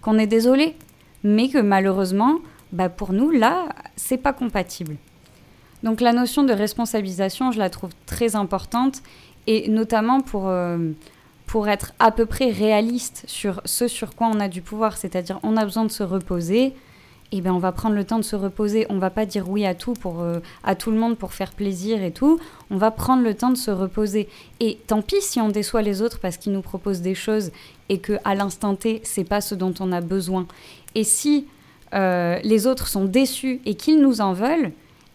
qu'on 0.03 0.19
est 0.19 0.27
désolé, 0.27 0.75
mais 1.23 1.49
que 1.49 1.59
malheureusement, 1.59 2.39
bah 2.73 2.89
pour 2.89 3.13
nous 3.13 3.31
là, 3.31 3.69
c'est 3.97 4.17
pas 4.17 4.33
compatible. 4.33 4.97
Donc 5.83 6.01
la 6.01 6.13
notion 6.13 6.43
de 6.43 6.53
responsabilisation, 6.53 7.53
je 7.53 7.59
la 7.59 7.71
trouve 7.71 7.91
très 8.07 8.37
importante 8.37 9.03
et 9.47 9.69
notamment 9.69 10.21
pour, 10.21 10.49
euh, 10.49 10.91
pour 11.47 11.69
être 11.69 11.93
à 11.99 12.11
peu 12.11 12.27
près 12.27 12.51
réaliste 12.51 13.25
sur 13.27 13.61
ce 13.65 13.89
sur 13.89 14.15
quoi 14.15 14.29
on 14.29 14.41
a 14.41 14.49
du 14.49 14.63
pouvoir, 14.63 14.97
c'est-à-dire 14.97 15.41
on 15.43 15.57
a 15.57 15.65
besoin 15.65 15.85
de 15.85 15.91
se 15.91 16.03
reposer, 16.03 16.75
et 17.33 17.39
eh 17.39 17.41
bien 17.41 17.55
on 17.55 17.59
va 17.59 17.71
prendre 17.71 17.95
le 17.95 18.05
temps 18.05 18.19
de 18.19 18.25
se 18.25 18.35
reposer, 18.35 18.87
on 18.91 18.99
va 18.99 19.09
pas 19.09 19.25
dire 19.25 19.49
oui 19.49 19.65
à 19.65 19.75
tout 19.75 19.95
pour 19.95 20.21
euh, 20.21 20.41
à 20.65 20.75
tout 20.75 20.91
le 20.91 20.99
monde 20.99 21.17
pour 21.17 21.33
faire 21.33 21.53
plaisir 21.53 22.03
et 22.03 22.11
tout, 22.11 22.41
on 22.71 22.77
va 22.77 22.91
prendre 22.91 23.23
le 23.23 23.35
temps 23.35 23.51
de 23.51 23.57
se 23.57 23.71
reposer. 23.71 24.29
Et 24.59 24.79
tant 24.89 25.01
pis 25.01 25.21
si 25.21 25.41
on 25.41 25.49
déçoit 25.49 25.83
les 25.83 26.03
autres 26.03 26.19
parce 26.19 26.37
qu'ils 26.37 26.53
nous 26.53 26.61
proposent 26.61 27.03
des 27.03 27.15
choses 27.15 27.53
et 27.89 27.99
que 27.99 28.15
à 28.25 28.35
l'instant 28.35 28.75
T, 28.75 29.01
c'est 29.05 29.25
pas 29.25 29.41
ce 29.41 29.55
dont 29.55 29.73
on 29.79 29.93
a 29.93 30.01
besoin. 30.01 30.47
Et 30.97 31.05
si 31.05 31.47
euh, 31.95 32.39
les 32.43 32.67
autres 32.67 32.89
sont 32.89 33.05
déçus 33.05 33.61
et 33.65 33.75
qu'ils 33.75 34.01
nous 34.03 34.21
en 34.21 34.33
veulent, 34.33 34.73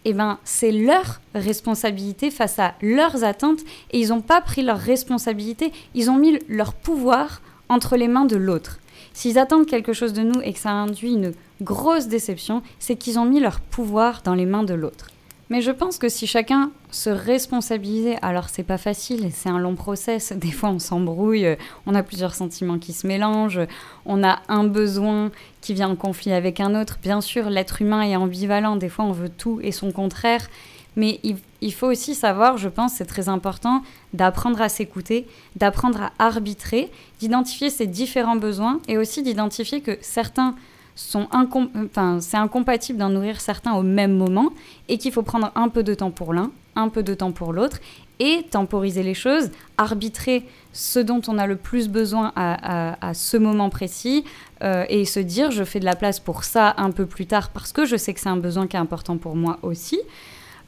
eh 0.08 0.12
ben, 0.12 0.38
c'est 0.44 0.70
leur 0.70 1.20
responsabilité 1.34 2.30
face 2.30 2.60
à 2.60 2.74
leurs 2.80 3.24
attentes 3.24 3.62
et 3.90 3.98
ils 3.98 4.10
n'ont 4.10 4.20
pas 4.20 4.40
pris 4.40 4.62
leur 4.62 4.78
responsabilité, 4.78 5.72
ils 5.94 6.10
ont 6.10 6.16
mis 6.16 6.38
leur 6.48 6.74
pouvoir 6.74 7.42
entre 7.68 7.96
les 7.96 8.06
mains 8.06 8.24
de 8.24 8.36
l'autre. 8.36 8.78
S'ils 9.12 9.36
attendent 9.36 9.66
quelque 9.66 9.92
chose 9.92 10.12
de 10.12 10.22
nous 10.22 10.40
et 10.42 10.52
que 10.52 10.60
ça 10.60 10.70
induit 10.70 11.12
une 11.12 11.32
grosse 11.60 12.06
déception, 12.06 12.62
c'est 12.78 12.94
qu'ils 12.94 13.18
ont 13.18 13.24
mis 13.24 13.40
leur 13.40 13.58
pouvoir 13.58 14.22
dans 14.22 14.34
les 14.34 14.46
mains 14.46 14.62
de 14.62 14.74
l'autre. 14.74 15.08
Mais 15.48 15.60
je 15.60 15.70
pense 15.70 15.98
que 15.98 16.08
si 16.08 16.26
chacun 16.26 16.72
se 16.90 17.08
responsabilisait, 17.08 18.18
alors 18.20 18.48
c'est 18.48 18.64
pas 18.64 18.78
facile, 18.78 19.30
c'est 19.32 19.48
un 19.48 19.60
long 19.60 19.76
process, 19.76 20.32
des 20.36 20.50
fois 20.50 20.70
on 20.70 20.78
s'embrouille, 20.78 21.56
on 21.86 21.94
a 21.94 22.02
plusieurs 22.02 22.34
sentiments 22.34 22.78
qui 22.78 22.92
se 22.92 23.06
mélangent, 23.06 23.60
on 24.04 24.24
a 24.24 24.40
un 24.48 24.64
besoin 24.64 25.30
qui 25.60 25.74
vient 25.74 25.90
en 25.90 25.96
conflit 25.96 26.32
avec 26.32 26.58
un 26.58 26.80
autre. 26.80 26.98
Bien 27.00 27.20
sûr, 27.20 27.48
l'être 27.48 27.80
humain 27.80 28.02
est 28.02 28.16
ambivalent, 28.16 28.76
des 28.76 28.88
fois 28.88 29.04
on 29.04 29.12
veut 29.12 29.28
tout 29.28 29.60
et 29.62 29.70
son 29.70 29.92
contraire, 29.92 30.48
mais 30.96 31.20
il, 31.60 31.72
faut 31.74 31.86
aussi 31.88 32.14
savoir, 32.14 32.56
je 32.56 32.70
pense, 32.70 32.94
c'est 32.94 33.04
très 33.04 33.28
important, 33.28 33.82
d'apprendre 34.14 34.62
à 34.62 34.70
s'écouter, 34.70 35.26
d'apprendre 35.54 36.00
à 36.00 36.12
arbitrer, 36.18 36.90
d'identifier 37.20 37.68
ses 37.68 37.86
différents 37.86 38.36
besoins 38.36 38.80
et 38.88 38.96
aussi 38.96 39.22
d'identifier 39.22 39.82
que 39.82 39.98
certains 40.00 40.56
sont 40.96 41.28
enfin, 41.30 42.18
c'est 42.20 42.38
incompatible 42.38 42.98
d'en 42.98 43.10
nourrir 43.10 43.40
certains 43.40 43.74
au 43.74 43.82
même 43.82 44.16
moment 44.16 44.50
et 44.88 44.98
qu'il 44.98 45.12
faut 45.12 45.22
prendre 45.22 45.52
un 45.54 45.68
peu 45.68 45.82
de 45.84 45.94
temps 45.94 46.10
pour 46.10 46.32
l'un, 46.34 46.50
un 46.74 46.88
peu 46.88 47.02
de 47.02 47.14
temps 47.14 47.32
pour 47.32 47.52
l'autre 47.52 47.78
et 48.18 48.44
temporiser 48.50 49.02
les 49.02 49.14
choses, 49.14 49.50
arbitrer 49.76 50.42
ce 50.72 50.98
dont 50.98 51.20
on 51.28 51.38
a 51.38 51.46
le 51.46 51.56
plus 51.56 51.88
besoin 51.88 52.32
à, 52.34 53.14
ce 53.14 53.36
moment 53.36 53.68
précis 53.68 54.24
euh, 54.62 54.86
et 54.88 55.04
se 55.04 55.20
dire 55.20 55.50
je 55.50 55.64
fais 55.64 55.80
de 55.80 55.84
la 55.84 55.96
place 55.96 56.18
pour 56.18 56.44
ça 56.44 56.74
un 56.78 56.90
peu 56.90 57.04
plus 57.04 57.26
tard 57.26 57.50
parce 57.50 57.72
que 57.72 57.84
je 57.84 57.96
sais 57.96 58.14
que 58.14 58.20
c'est 58.20 58.30
un 58.30 58.38
besoin 58.38 58.66
qui 58.66 58.76
est 58.76 58.80
important 58.80 59.18
pour 59.18 59.36
moi 59.36 59.58
aussi. 59.62 60.00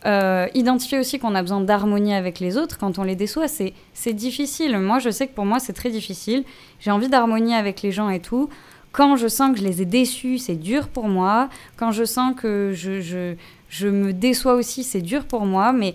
Euh, 0.07 0.47
identifier 0.55 0.99
aussi 0.99 1.19
qu'on 1.19 1.35
a 1.35 1.43
besoin 1.43 1.61
d'harmonie 1.61 2.15
avec 2.15 2.39
les 2.39 2.57
autres 2.57 2.79
quand 2.79 2.99
on 2.99 3.03
les 3.03 3.17
déçoit, 3.17 3.49
c'est 3.49 4.13
difficile. 4.13 4.79
Moi, 4.79 5.01
je 5.01 5.11
sais 5.11 5.27
que 5.27 5.35
pour 5.35 5.45
moi, 5.45 5.59
c'est 5.59 5.73
très 5.73 5.91
difficile. 5.91 6.45
J'ai 6.79 6.93
envie 6.93 7.09
d'harmonie 7.09 7.55
avec 7.55 7.83
les 7.83 7.91
gens 7.91 8.09
et 8.09 8.21
tout. 8.21 8.49
Quand 8.93 9.17
je 9.17 9.29
sens 9.29 9.53
que 9.53 9.59
je 9.59 9.65
les 9.65 9.83
ai 9.83 9.85
déçus, 9.85 10.39
c'est 10.39 10.57
dur 10.57 10.89
pour 10.89 11.09
moi. 11.09 11.49
Quand 11.77 11.93
je 11.93 12.05
sens 12.05 12.35
que 12.37 12.73
je, 12.75 13.35
je, 13.69 13.89
me 13.89 14.13
déçois 14.13 14.55
aussi, 14.55 14.83
c'est 14.85 15.03
dur 15.03 15.25
pour 15.25 15.47
moi. 15.47 15.73
Mais, 15.73 15.95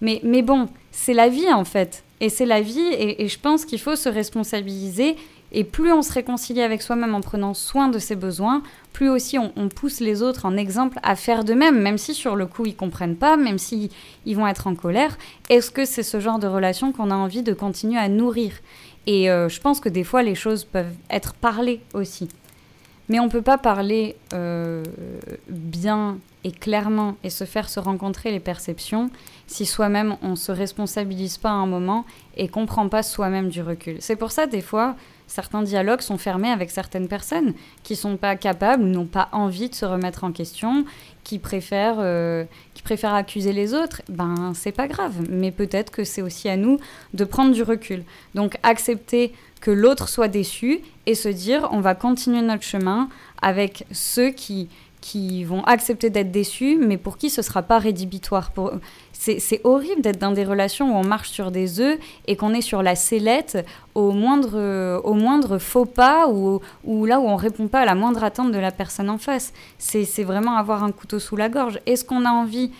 mais, 0.00 0.20
mais 0.22 0.42
bon, 0.42 0.68
c'est 0.90 1.14
la 1.14 1.28
vie 1.28 1.52
en 1.52 1.64
fait. 1.64 2.04
Et 2.20 2.28
c'est 2.28 2.46
la 2.46 2.60
vie 2.60 2.88
et, 2.98 3.28
je 3.28 3.38
pense 3.38 3.64
qu'il 3.64 3.78
faut 3.78 3.96
se 3.96 4.08
responsabiliser 4.08 5.16
et 5.52 5.64
plus 5.64 5.92
on 5.92 6.02
se 6.02 6.12
réconcilie 6.12 6.62
avec 6.62 6.82
soi-même 6.82 7.14
en 7.14 7.20
prenant 7.20 7.54
soin 7.54 7.88
de 7.88 7.98
ses 7.98 8.16
besoins, 8.16 8.62
plus 8.92 9.10
aussi 9.10 9.38
on, 9.38 9.68
pousse 9.68 10.00
les 10.00 10.22
autres 10.22 10.46
en 10.46 10.56
exemple 10.56 10.98
à 11.02 11.14
faire 11.14 11.44
de 11.44 11.52
même, 11.52 11.80
même 11.80 11.98
si 11.98 12.14
sur 12.14 12.34
le 12.34 12.46
coup 12.46 12.64
ils 12.66 12.74
comprennent 12.74 13.16
pas, 13.16 13.36
même 13.36 13.58
si 13.58 13.90
ils 14.24 14.34
vont 14.34 14.46
être 14.46 14.66
en 14.66 14.74
colère. 14.74 15.18
Est-ce 15.50 15.70
que 15.70 15.84
c'est 15.84 16.02
ce 16.02 16.20
genre 16.20 16.38
de 16.38 16.46
relation 16.46 16.90
qu'on 16.90 17.10
a 17.10 17.14
envie 17.14 17.42
de 17.42 17.52
continuer 17.52 17.98
à 17.98 18.08
nourrir? 18.08 18.52
Et 19.06 19.30
euh, 19.30 19.48
je 19.48 19.60
pense 19.60 19.80
que 19.80 19.88
des 19.88 20.04
fois 20.04 20.22
les 20.22 20.34
choses 20.34 20.64
peuvent 20.64 20.94
être 21.10 21.34
parlées 21.34 21.80
aussi. 21.94 22.28
Mais 23.08 23.20
on 23.20 23.26
ne 23.26 23.30
peut 23.30 23.42
pas 23.42 23.58
parler 23.58 24.16
euh, 24.34 24.82
bien 25.48 26.18
et 26.42 26.50
clairement 26.50 27.16
et 27.22 27.30
se 27.30 27.44
faire 27.44 27.68
se 27.68 27.78
rencontrer 27.78 28.30
les 28.30 28.40
perceptions 28.40 29.10
si 29.46 29.64
soi-même 29.64 30.16
on 30.22 30.30
ne 30.30 30.36
se 30.36 30.50
responsabilise 30.50 31.38
pas 31.38 31.50
à 31.50 31.54
un 31.54 31.66
moment 31.66 32.04
et 32.36 32.48
comprend 32.48 32.88
pas 32.88 33.02
soi-même 33.02 33.48
du 33.48 33.62
recul. 33.62 33.96
C'est 34.00 34.16
pour 34.16 34.32
ça 34.32 34.46
des 34.46 34.60
fois 34.60 34.96
certains 35.26 35.62
dialogues 35.62 36.00
sont 36.00 36.18
fermés 36.18 36.50
avec 36.50 36.70
certaines 36.70 37.08
personnes 37.08 37.54
qui 37.82 37.96
sont 37.96 38.16
pas 38.16 38.36
capables, 38.36 38.84
n'ont 38.84 39.06
pas 39.06 39.28
envie 39.32 39.68
de 39.68 39.74
se 39.74 39.84
remettre 39.84 40.24
en 40.24 40.32
question, 40.32 40.84
qui 41.24 41.38
préfèrent, 41.38 41.98
euh, 41.98 42.44
qui 42.74 42.82
préfèrent 42.82 43.14
accuser 43.14 43.52
les 43.52 43.74
autres. 43.74 44.02
Ben 44.08 44.52
c'est 44.54 44.72
pas 44.72 44.88
grave, 44.88 45.14
mais 45.28 45.50
peut-être 45.50 45.90
que 45.90 46.04
c'est 46.04 46.22
aussi 46.22 46.48
à 46.48 46.56
nous 46.56 46.78
de 47.14 47.24
prendre 47.24 47.52
du 47.52 47.62
recul. 47.62 48.04
Donc 48.34 48.56
accepter 48.62 49.32
que 49.60 49.70
l'autre 49.70 50.08
soit 50.08 50.28
déçu 50.28 50.80
et 51.06 51.14
se 51.14 51.28
dire 51.28 51.68
on 51.72 51.80
va 51.80 51.94
continuer 51.94 52.42
notre 52.42 52.62
chemin 52.62 53.08
avec 53.42 53.86
ceux 53.90 54.30
qui 54.30 54.68
qui 55.00 55.44
vont 55.44 55.62
accepter 55.64 56.10
d'être 56.10 56.32
déçus, 56.32 56.76
mais 56.80 56.96
pour 56.96 57.16
qui 57.16 57.30
ce 57.30 57.40
sera 57.40 57.62
pas 57.62 57.78
rédhibitoire. 57.78 58.50
Pour... 58.50 58.72
C'est 59.18 59.60
horrible 59.64 60.02
d'être 60.02 60.18
dans 60.18 60.32
des 60.32 60.44
relations 60.44 60.94
où 60.94 60.98
on 60.98 61.04
marche 61.04 61.30
sur 61.30 61.50
des 61.50 61.80
œufs 61.80 61.98
et 62.26 62.36
qu'on 62.36 62.52
est 62.54 62.60
sur 62.60 62.82
la 62.82 62.94
sellette 62.94 63.66
au 63.94 64.12
moindre, 64.12 65.00
au 65.04 65.14
moindre 65.14 65.58
faux 65.58 65.86
pas 65.86 66.28
ou, 66.28 66.60
là 67.06 67.18
où 67.18 67.24
on 67.24 67.36
répond 67.36 67.66
pas 67.66 67.80
à 67.80 67.84
la 67.84 67.94
moindre 67.94 68.22
attente 68.22 68.52
de 68.52 68.58
la 68.58 68.70
personne 68.70 69.10
en 69.10 69.18
face. 69.18 69.52
C'est 69.78 70.22
vraiment 70.22 70.56
avoir 70.56 70.84
un 70.84 70.92
couteau 70.92 71.18
sous 71.18 71.36
la 71.36 71.48
gorge. 71.48 71.80
Est-ce 71.86 72.04
qu'on 72.04 72.24
a 72.24 72.30
envie 72.30 72.70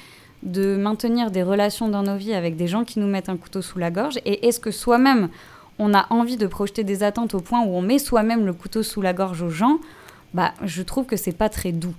de 0.42 0.76
maintenir 0.76 1.30
des 1.30 1.42
relations 1.42 1.88
dans 1.88 2.02
nos 2.02 2.16
vies 2.16 2.34
avec 2.34 2.56
des 2.56 2.68
gens 2.68 2.84
qui 2.84 3.00
nous 3.00 3.08
mettent 3.08 3.28
un 3.28 3.36
couteau 3.36 3.62
sous 3.62 3.78
la 3.78 3.90
gorge 3.90 4.18
Et 4.24 4.46
est-ce 4.46 4.60
que 4.60 4.70
soi-même, 4.70 5.28
on 5.78 5.94
a 5.94 6.06
envie 6.10 6.36
de 6.36 6.46
projeter 6.46 6.84
des 6.84 7.02
attentes 7.02 7.34
au 7.34 7.40
point 7.40 7.62
où 7.62 7.74
on 7.74 7.82
met 7.82 7.98
soi-même 7.98 8.46
le 8.46 8.52
couteau 8.52 8.82
sous 8.82 9.02
la 9.02 9.12
gorge 9.12 9.42
aux 9.42 9.50
gens? 9.50 9.78
Bah, 10.34 10.52
je 10.62 10.82
trouve 10.82 11.06
que 11.06 11.16
c'est 11.16 11.36
pas 11.36 11.48
très 11.48 11.72
doux. 11.72 11.94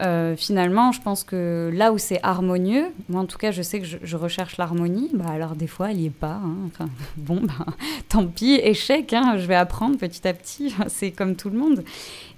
Euh, 0.00 0.34
finalement, 0.36 0.92
je 0.92 1.00
pense 1.00 1.24
que 1.24 1.70
là 1.74 1.92
où 1.92 1.98
c'est 1.98 2.20
harmonieux, 2.22 2.86
moi 3.08 3.20
en 3.20 3.26
tout 3.26 3.38
cas, 3.38 3.50
je 3.50 3.60
sais 3.60 3.80
que 3.80 3.86
je, 4.02 4.16
recherche 4.16 4.56
l'harmonie. 4.56 5.10
Bah 5.12 5.26
alors 5.30 5.54
des 5.54 5.66
fois, 5.66 5.90
elle 5.90 5.98
n'y 5.98 6.06
est 6.06 6.10
pas. 6.10 6.40
Hein. 6.42 6.56
Enfin, 6.66 6.88
bon, 7.16 7.40
bah, 7.42 7.66
tant 8.08 8.26
pis, 8.26 8.54
échec. 8.62 9.12
Hein, 9.12 9.36
je 9.36 9.46
vais 9.46 9.54
apprendre 9.54 9.98
petit 9.98 10.26
à 10.26 10.32
petit. 10.32 10.74
c'est 10.88 11.10
comme 11.10 11.36
tout 11.36 11.50
le 11.50 11.58
monde. 11.58 11.84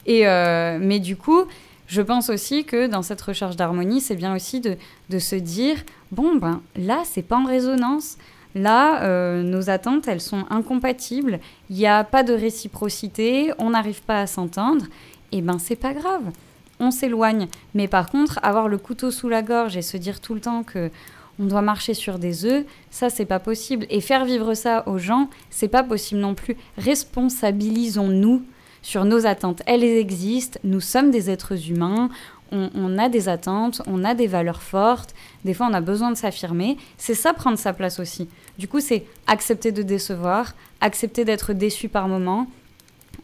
Et 0.06 0.26
euh, 0.26 0.78
mais 0.80 0.98
du 0.98 1.16
coup, 1.16 1.44
je 1.86 2.02
pense 2.02 2.30
aussi 2.30 2.64
que 2.64 2.88
dans 2.88 3.02
cette 3.02 3.20
recherche 3.20 3.56
d'harmonie, 3.56 4.00
c'est 4.00 4.16
bien 4.16 4.34
aussi 4.34 4.60
de, 4.60 4.76
de, 5.10 5.18
se 5.18 5.36
dire 5.36 5.76
bon 6.10 6.36
ben 6.36 6.60
là, 6.76 7.02
c'est 7.04 7.22
pas 7.22 7.36
en 7.36 7.44
résonance. 7.44 8.16
Là, 8.54 9.02
euh, 9.04 9.42
nos 9.42 9.70
attentes, 9.70 10.08
elles 10.08 10.20
sont 10.20 10.44
incompatibles. 10.50 11.38
Il 11.70 11.76
n'y 11.76 11.86
a 11.86 12.04
pas 12.04 12.22
de 12.22 12.34
réciprocité. 12.34 13.52
On 13.58 13.70
n'arrive 13.70 14.02
pas 14.02 14.20
à 14.20 14.26
s'entendre. 14.26 14.84
Et 15.30 15.40
ben 15.40 15.58
c'est 15.58 15.76
pas 15.76 15.94
grave 15.94 16.32
on 16.82 16.90
s'éloigne. 16.90 17.48
Mais 17.74 17.88
par 17.88 18.10
contre, 18.10 18.38
avoir 18.42 18.68
le 18.68 18.76
couteau 18.76 19.10
sous 19.10 19.28
la 19.28 19.40
gorge 19.40 19.76
et 19.76 19.82
se 19.82 19.96
dire 19.96 20.20
tout 20.20 20.34
le 20.34 20.40
temps 20.40 20.62
que 20.62 20.90
on 21.38 21.44
doit 21.44 21.62
marcher 21.62 21.94
sur 21.94 22.18
des 22.18 22.44
œufs, 22.44 22.64
ça 22.90 23.08
c'est 23.08 23.24
pas 23.24 23.38
possible. 23.38 23.86
Et 23.88 24.00
faire 24.02 24.26
vivre 24.26 24.52
ça 24.52 24.86
aux 24.86 24.98
gens, 24.98 25.30
c'est 25.48 25.68
pas 25.68 25.82
possible 25.82 26.20
non 26.20 26.34
plus. 26.34 26.56
Responsabilisons-nous 26.76 28.42
sur 28.82 29.04
nos 29.04 29.26
attentes. 29.26 29.62
Elles 29.66 29.84
existent, 29.84 30.58
nous 30.64 30.80
sommes 30.80 31.10
des 31.10 31.30
êtres 31.30 31.70
humains, 31.70 32.10
on, 32.54 32.98
a 32.98 33.08
des 33.08 33.30
attentes, 33.30 33.80
on 33.86 34.04
a 34.04 34.14
des 34.14 34.26
valeurs 34.26 34.60
fortes, 34.60 35.14
des 35.46 35.54
fois 35.54 35.68
on 35.70 35.72
a 35.72 35.80
besoin 35.80 36.10
de 36.10 36.16
s'affirmer. 36.16 36.76
C'est 36.98 37.14
ça 37.14 37.32
prendre 37.32 37.58
sa 37.58 37.72
place 37.72 37.98
aussi. 37.98 38.28
Du 38.58 38.68
coup, 38.68 38.80
c'est 38.80 39.06
accepter 39.26 39.72
de 39.72 39.82
décevoir, 39.82 40.52
accepter 40.82 41.24
d'être 41.24 41.54
déçu 41.54 41.88
par 41.88 42.08
moments 42.08 42.46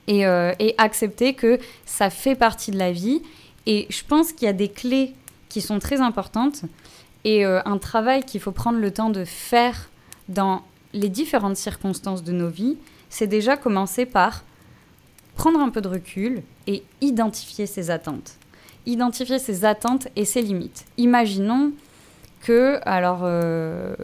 et, 0.07 0.27
euh, 0.27 0.55
et 0.59 0.75
accepter 0.79 1.35
que 1.35 1.59
ça 1.85 2.09
fait 2.09 2.37
partie 2.37 2.71
de 2.71 2.79
la 2.79 2.91
vie 2.91 3.21
et 3.69 3.87
je 3.91 4.03
pense 4.03 4.33
qu'il 4.33 4.47
y 4.47 4.49
a 4.49 4.55
des 4.55 4.71
clés 4.71 5.15
qui 5.51 5.61
sont 5.61 5.79
très 5.79 6.01
importantes 6.01 6.63
et 7.25 7.45
euh, 7.45 7.61
un 7.67 7.77
travail 7.77 8.25
qu'il 8.25 8.41
faut 8.41 8.51
prendre 8.51 8.79
le 8.79 8.91
temps 8.91 9.11
de 9.11 9.25
faire 9.25 9.91
dans 10.29 10.63
les 10.95 11.11
différentes 11.11 11.57
circonstances 11.57 12.25
de 12.25 12.33
nos 12.33 12.49
vies, 12.49 12.79
c'est 13.11 13.27
déjà 13.27 13.59
commencer 13.59 14.07
par 14.07 14.43
prendre 15.37 15.61
un 15.61 15.69
peu 15.69 15.83
de 15.83 15.89
recul 15.89 16.43
et 16.67 16.83
identifier 17.03 17.67
ses 17.67 17.91
attentes. 17.91 18.37
Identifier 18.87 19.39
ses 19.39 19.67
attentes 19.67 20.09
et 20.17 20.25
ses 20.25 20.41
limites. 20.41 20.87
Imaginons 20.97 21.73
que, 22.41 22.81
alors, 22.87 23.21
euh, 23.25 23.95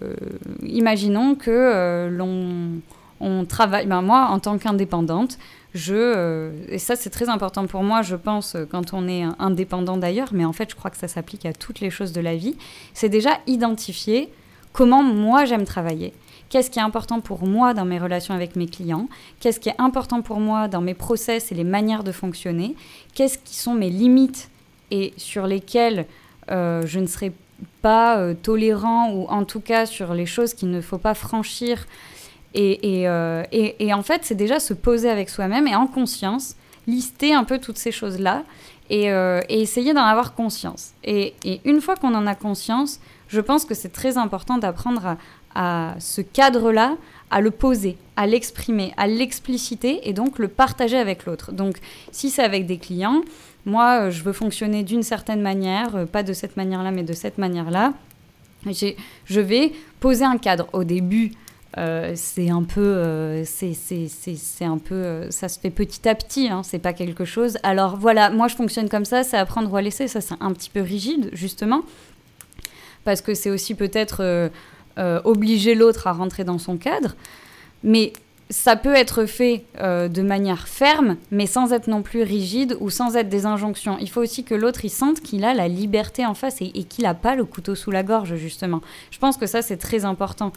imaginons 0.62 1.37
que 1.37 1.50
euh, 1.50 2.11
l'on 2.11 2.83
on 3.21 3.47
travaille. 3.47 3.87
Ben 3.87 4.02
moi, 4.02 4.26
en 4.30 4.38
tant 4.38 4.59
qu'indépendante, 4.59 5.38
je, 5.75 5.95
euh, 5.95 6.52
et 6.69 6.78
ça 6.78 6.95
c'est 6.95 7.11
très 7.11 7.28
important 7.28 7.66
pour 7.66 7.83
moi, 7.83 8.02
je 8.02 8.14
pense, 8.14 8.54
euh, 8.54 8.64
quand 8.64 8.95
on 8.95 9.09
est 9.09 9.25
indépendant 9.40 9.97
d'ailleurs, 9.97 10.28
mais 10.33 10.45
en 10.45 10.52
fait 10.52 10.71
je 10.71 10.76
crois 10.76 10.90
que 10.90 10.97
ça 10.97 11.09
s'applique 11.09 11.45
à 11.47 11.52
toutes 11.52 11.81
les 11.81 11.90
choses 11.90 12.12
de 12.12 12.21
la 12.21 12.37
vie, 12.37 12.57
c'est 12.95 13.09
déjà 13.09 13.38
identifier 13.49 14.31
comment 14.73 15.02
moi 15.02 15.45
j'aime 15.45 15.64
travailler. 15.64 16.12
Qu'est-ce 16.49 16.71
qui 16.71 16.78
est 16.78 16.83
important 16.83 17.21
pour 17.21 17.45
moi 17.45 17.75
dans 17.75 17.85
mes 17.85 17.99
relations 17.99 18.35
avec 18.35 18.54
mes 18.54 18.69
clients? 18.69 19.09
Qu'est-ce 19.40 19.59
qui 19.59 19.69
est 19.69 19.75
important 19.78 20.23
pour 20.23 20.38
moi 20.38 20.69
dans 20.69 20.81
mes 20.81 20.95
process 20.95 21.50
et 21.50 21.57
les 21.57 21.64
manières 21.64 22.04
de 22.04 22.12
fonctionner? 22.12 22.76
Qu'est-ce 23.14 23.38
qui 23.38 23.57
sont 23.57 23.75
mes 23.75 23.90
limites 23.90 24.50
et 24.93 25.12
sur 25.16 25.49
lesquelles 25.49 26.07
euh, 26.52 26.87
je 26.87 27.00
ne 27.00 27.07
serai 27.07 27.33
pas 27.83 28.35
tolérant 28.35 29.12
ou 29.12 29.26
en 29.26 29.45
tout 29.45 29.61
cas 29.61 29.87
sur 29.87 30.14
les 30.14 30.26
choses 30.26 30.54
qu'il 30.54 30.71
ne 30.71 30.81
faut 30.81 30.99
pas 30.99 31.14
franchir 31.14 31.87
euh, 32.56 33.42
et, 33.52 33.94
en 33.94 34.02
fait, 34.02 34.20
c'est 34.25 34.34
déjà 34.34 34.61
se 34.61 34.75
poser 34.75 35.11
avec 35.11 35.28
soi-même 35.28 35.66
et 35.66 35.75
en 35.75 35.87
conscience, 35.87 36.56
lister 36.87 37.34
un 37.34 37.44
peu 37.44 37.58
toutes 37.58 37.78
ces 37.78 37.92
choses-là 37.92 38.44
et, 38.90 39.11
euh, 39.11 39.40
essayer 39.49 39.94
d'en 39.94 40.04
avoir 40.04 40.34
conscience. 40.34 40.92
Et, 41.04 41.34
une 41.64 41.80
fois 41.80 41.96
qu'on 41.96 42.14
en 42.14 42.26
a 42.26 42.34
conscience, 42.34 43.00
je 43.28 43.40
pense 43.40 43.64
que 43.64 43.75
c'est 43.75 43.92
très 43.92 44.18
important 44.18 44.58
d'apprendre 44.58 45.16
à, 45.54 45.94
ce 45.99 46.20
cadre-là, 46.20 46.96
à 47.30 47.40
le 47.40 47.50
poser, 47.50 47.96
à 48.16 48.26
l'exprimer, 48.26 48.92
à 48.96 49.06
l'expliciter 49.06 50.08
et 50.08 50.12
donc 50.12 50.38
le 50.38 50.49
partager 50.49 50.99
avec 50.99 51.26
l'autre. 51.26 51.52
Donc 51.52 51.76
si 52.12 52.30
c'est 52.30 52.42
avec 52.42 52.66
des 52.66 52.78
clients, 52.78 53.23
moi, 53.66 54.11
je 54.11 54.23
veux 54.23 54.32
fonctionner 54.32 54.82
d'une 54.82 55.02
certaine 55.02 55.40
manière, 55.40 55.96
euh, 55.96 56.06
pas 56.06 56.23
de 56.23 56.32
cette 56.32 56.56
manière-là, 56.56 56.90
mais 56.90 57.02
de 57.02 57.12
cette 57.12 57.38
manière-là. 57.38 57.94
Je 59.26 59.40
vais 59.40 59.73
poser 60.00 60.25
un 60.25 60.38
cadre. 60.38 60.68
Au 60.73 60.84
début, 60.84 61.32
euh, 61.76 62.12
c'est 62.14 62.50
un 62.50 62.62
peu, 62.62 62.81
euh, 62.81 63.45
c'est 63.45 64.64
un 64.64 64.78
peu, 64.78 64.95
euh, 64.95 65.31
ça 65.31 65.49
se 65.49 65.59
fait 65.59 65.71
petit 65.71 66.09
à 66.09 66.14
petit, 66.14 66.49
hein, 66.49 66.62
c'est 66.62 66.78
pas 66.78 66.93
quelque 66.93 67.25
chose. 67.25 67.59
Alors 67.64 67.97
voilà, 67.97 68.31
moi 68.31 68.47
je 68.47 68.54
fonctionne 68.54 68.88
comme 68.88 69.04
ça, 69.04 69.25
c'est 69.25 69.37
apprendre 69.37 69.73
ou 69.73 69.76
à 69.76 69.83
laisser, 69.83 70.07
ça 70.07 70.21
c'est 70.21 70.37
un 70.40 70.52
petit 70.52 70.71
peu 70.71 70.81
rigide 70.81 71.31
justement, 71.33 71.83
parce 73.04 73.23
que 73.23 73.35
c'est 73.35 73.50
aussi 73.50 73.75
peut-être 73.75 74.50
obliger 75.25 75.75
l'autre 75.75 76.07
à 76.07 76.12
rentrer 76.12 76.45
dans 76.45 76.59
son 76.59 76.76
cadre, 76.76 77.16
mais 77.83 78.12
ça 78.50 78.76
peut 78.76 78.95
être 78.95 79.25
fait 79.25 79.64
de 79.81 80.23
manière 80.23 80.69
ferme, 80.69 81.16
mais 81.33 81.47
sans 81.47 81.73
être 81.73 81.88
non 81.88 82.02
plus 82.02 82.23
rigide 82.23 82.76
ou 82.78 82.88
sans 82.88 83.16
être 83.16 83.28
des 83.28 83.47
injonctions. 83.47 83.97
Il 84.00 84.09
faut 84.09 84.21
aussi 84.21 84.45
que 84.45 84.54
l'autre 84.54 84.85
il 84.85 84.90
sente 84.90 85.21
qu'il 85.23 85.45
a 85.45 85.54
la 85.54 85.66
liberté 85.66 86.25
en 86.25 86.35
face 86.35 86.61
et, 86.61 86.71
et 86.75 86.85
qu'il 86.85 87.02
n'a 87.02 87.14
pas 87.14 87.35
le 87.35 87.45
couteau 87.45 87.75
sous 87.75 87.90
la 87.90 88.04
gorge 88.04 88.37
justement. 88.37 88.81
Je 89.11 89.19
pense 89.19 89.37
que 89.37 89.47
ça 89.47 89.61
c'est 89.61 89.78
très 89.78 90.04
important. 90.04 90.52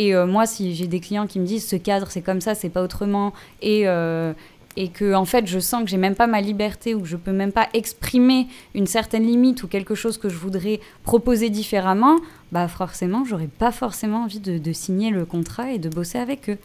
Et 0.00 0.14
euh, 0.14 0.26
moi, 0.26 0.46
si 0.46 0.74
j'ai 0.74 0.86
des 0.86 0.98
clients 0.98 1.26
qui 1.26 1.38
me 1.38 1.44
disent 1.44 1.68
ce 1.68 1.76
cadre, 1.76 2.06
c'est 2.10 2.22
comme 2.22 2.40
ça, 2.40 2.54
c'est 2.54 2.70
pas 2.70 2.82
autrement, 2.82 3.34
et, 3.60 3.82
euh, 3.86 4.32
et 4.78 4.88
que 4.88 5.12
en 5.12 5.26
fait, 5.26 5.46
je 5.46 5.58
sens 5.58 5.84
que 5.84 5.90
j'ai 5.90 5.98
même 5.98 6.14
pas 6.14 6.26
ma 6.26 6.40
liberté 6.40 6.94
ou 6.94 7.02
que 7.02 7.06
je 7.06 7.18
peux 7.18 7.32
même 7.32 7.52
pas 7.52 7.68
exprimer 7.74 8.46
une 8.74 8.86
certaine 8.86 9.26
limite 9.26 9.62
ou 9.62 9.68
quelque 9.68 9.94
chose 9.94 10.16
que 10.16 10.30
je 10.30 10.38
voudrais 10.38 10.80
proposer 11.04 11.50
différemment, 11.50 12.16
bah 12.50 12.66
forcément, 12.66 13.26
j'aurais 13.26 13.46
pas 13.46 13.72
forcément 13.72 14.24
envie 14.24 14.40
de, 14.40 14.72
signer 14.72 15.10
le 15.10 15.26
contrat 15.26 15.70
et 15.70 15.78
de 15.78 15.90
bosser 15.90 16.16
avec 16.16 16.48
eux. 16.48 16.56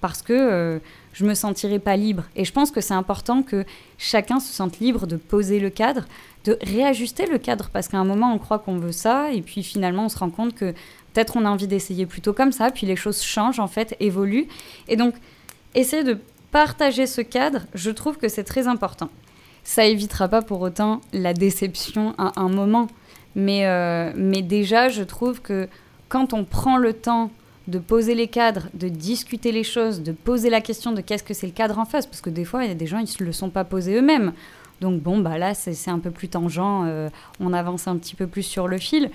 Parce 0.00 0.22
que 0.22 0.32
euh, 0.32 0.78
je 1.12 1.24
me 1.24 1.34
sentirais 1.34 1.78
pas 1.78 1.96
libre. 1.96 2.24
Et 2.34 2.44
je 2.44 2.52
pense 2.52 2.72
que 2.72 2.80
c'est 2.80 2.94
important 2.94 3.42
que 3.42 3.64
chacun 3.98 4.40
se 4.40 4.52
sente 4.52 4.80
libre 4.80 5.06
de 5.06 5.16
poser 5.16 5.60
le 5.60 5.70
cadre, 5.70 6.06
de 6.44 6.58
réajuster 6.62 7.26
le 7.26 7.38
cadre, 7.38 7.68
parce 7.72 7.86
qu'à 7.86 7.98
un 7.98 8.04
moment, 8.04 8.32
on 8.34 8.38
croit 8.38 8.58
qu'on 8.58 8.78
veut 8.78 8.92
ça, 8.92 9.30
et 9.30 9.42
puis 9.42 9.62
finalement, 9.62 10.06
on 10.06 10.08
se 10.08 10.18
rend 10.18 10.30
compte 10.30 10.54
que 10.54 10.74
Peut-être 11.12 11.36
on 11.36 11.44
a 11.44 11.50
envie 11.50 11.66
d'essayer 11.66 12.06
plutôt 12.06 12.32
comme 12.32 12.52
ça, 12.52 12.70
puis 12.70 12.86
les 12.86 12.96
choses 12.96 13.22
changent 13.22 13.60
en 13.60 13.68
fait, 13.68 13.96
évoluent. 14.00 14.46
Et 14.88 14.96
donc, 14.96 15.14
essayer 15.74 16.04
de 16.04 16.18
partager 16.52 17.06
ce 17.06 17.20
cadre, 17.20 17.62
je 17.74 17.90
trouve 17.90 18.16
que 18.16 18.28
c'est 18.28 18.44
très 18.44 18.68
important. 18.68 19.08
Ça 19.64 19.84
évitera 19.84 20.28
pas 20.28 20.42
pour 20.42 20.60
autant 20.60 21.00
la 21.12 21.34
déception 21.34 22.14
à 22.18 22.40
un 22.40 22.48
moment, 22.48 22.88
mais, 23.34 23.66
euh, 23.66 24.12
mais 24.16 24.42
déjà, 24.42 24.88
je 24.88 25.02
trouve 25.02 25.40
que 25.40 25.68
quand 26.08 26.32
on 26.32 26.44
prend 26.44 26.76
le 26.76 26.92
temps 26.92 27.30
de 27.68 27.78
poser 27.78 28.14
les 28.14 28.26
cadres, 28.26 28.68
de 28.74 28.88
discuter 28.88 29.52
les 29.52 29.62
choses, 29.62 30.02
de 30.02 30.12
poser 30.12 30.50
la 30.50 30.60
question 30.60 30.92
de 30.92 31.00
qu'est-ce 31.00 31.22
que 31.22 31.34
c'est 31.34 31.46
le 31.46 31.52
cadre 31.52 31.78
en 31.78 31.84
face, 31.84 32.06
parce 32.06 32.20
que 32.20 32.30
des 32.30 32.44
fois, 32.44 32.64
il 32.64 32.68
y 32.68 32.72
a 32.72 32.74
des 32.74 32.86
gens, 32.86 32.98
ils 32.98 33.08
ne 33.20 33.26
le 33.26 33.32
sont 33.32 33.50
pas 33.50 33.64
posés 33.64 33.94
eux-mêmes. 33.94 34.32
Donc 34.80 35.00
bon, 35.02 35.18
bah 35.18 35.38
là, 35.38 35.54
c'est 35.54 35.90
un 35.90 35.98
peu 35.98 36.10
plus 36.10 36.28
tangent, 36.28 36.58
euh, 36.58 37.10
on 37.38 37.52
avance 37.52 37.86
un 37.86 37.96
petit 37.96 38.16
peu 38.16 38.26
plus 38.26 38.42
sur 38.42 38.66
le 38.66 38.78
fil. 38.78 39.10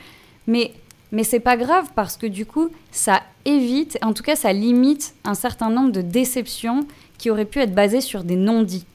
Mais 0.48 0.72
mais 1.16 1.24
c'est 1.24 1.40
pas 1.40 1.56
grave 1.56 1.88
parce 1.96 2.18
que 2.18 2.28
du 2.28 2.46
coup, 2.46 2.68
ça 2.92 3.24
évite, 3.46 3.98
en 4.02 4.12
tout 4.12 4.22
cas, 4.22 4.36
ça 4.36 4.52
limite 4.52 5.16
un 5.24 5.34
certain 5.34 5.70
nombre 5.70 5.94
de 5.94 6.02
déceptions 6.02 6.86
qui 7.18 7.30
auraient 7.30 7.46
pu 7.46 7.60
être 7.60 7.74
basées 7.74 8.02
sur 8.02 8.26
des 8.26 8.36
non-dits. 8.36 8.86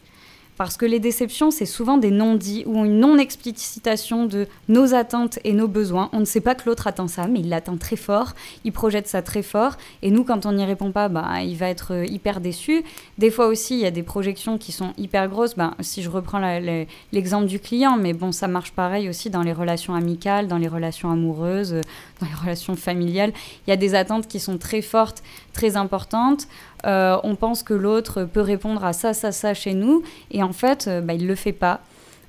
Parce 0.60 0.76
que 0.76 0.84
les 0.84 1.00
déceptions, 1.00 1.50
c'est 1.50 1.64
souvent 1.64 1.96
des 1.96 2.10
non-dits 2.10 2.64
ou 2.66 2.84
une 2.84 3.00
non-explicitation 3.00 4.26
de 4.26 4.46
nos 4.68 4.92
attentes 4.92 5.38
et 5.42 5.54
nos 5.54 5.68
besoins. 5.68 6.10
On 6.12 6.20
ne 6.20 6.26
sait 6.26 6.42
pas 6.42 6.54
que 6.54 6.68
l'autre 6.68 6.86
attend 6.86 7.08
ça, 7.08 7.26
mais 7.28 7.40
il 7.40 7.48
l'attend 7.48 7.78
très 7.78 7.96
fort, 7.96 8.34
il 8.64 8.72
projette 8.72 9.08
ça 9.08 9.22
très 9.22 9.42
fort. 9.42 9.78
Et 10.02 10.10
nous, 10.10 10.22
quand 10.22 10.44
on 10.44 10.52
n'y 10.52 10.66
répond 10.66 10.92
pas, 10.92 11.08
bah, 11.08 11.42
il 11.42 11.56
va 11.56 11.70
être 11.70 11.94
euh, 11.94 12.04
hyper 12.04 12.42
déçu. 12.42 12.84
Des 13.16 13.30
fois 13.30 13.46
aussi, 13.46 13.72
il 13.72 13.80
y 13.80 13.86
a 13.86 13.90
des 13.90 14.02
projections 14.02 14.58
qui 14.58 14.70
sont 14.70 14.92
hyper 14.98 15.30
grosses. 15.30 15.56
Bah, 15.56 15.72
si 15.80 16.02
je 16.02 16.10
reprends 16.10 16.40
l'exemple 17.10 17.46
du 17.46 17.58
client, 17.58 17.96
mais 17.96 18.12
bon, 18.12 18.30
ça 18.30 18.46
marche 18.46 18.72
pareil 18.72 19.08
aussi 19.08 19.30
dans 19.30 19.42
les 19.42 19.54
relations 19.54 19.94
amicales, 19.94 20.46
dans 20.46 20.58
les 20.58 20.68
relations 20.68 21.10
amoureuses, 21.10 21.80
dans 22.20 22.26
les 22.26 22.34
relations 22.42 22.76
familiales. 22.76 23.32
Il 23.66 23.70
y 23.70 23.72
a 23.72 23.76
des 23.76 23.94
attentes 23.94 24.28
qui 24.28 24.38
sont 24.38 24.58
très 24.58 24.82
fortes, 24.82 25.22
très 25.54 25.78
importantes. 25.78 26.48
Euh, 26.86 27.18
on 27.22 27.34
pense 27.34 27.62
que 27.62 27.74
l'autre 27.74 28.24
peut 28.24 28.40
répondre 28.40 28.84
à 28.84 28.92
ça, 28.92 29.12
ça, 29.12 29.32
ça 29.32 29.54
chez 29.54 29.74
nous, 29.74 30.02
et 30.30 30.42
en 30.42 30.52
fait, 30.52 30.86
euh, 30.88 31.00
bah, 31.00 31.14
il 31.14 31.22
ne 31.22 31.28
le 31.28 31.34
fait 31.34 31.52
pas. 31.52 31.80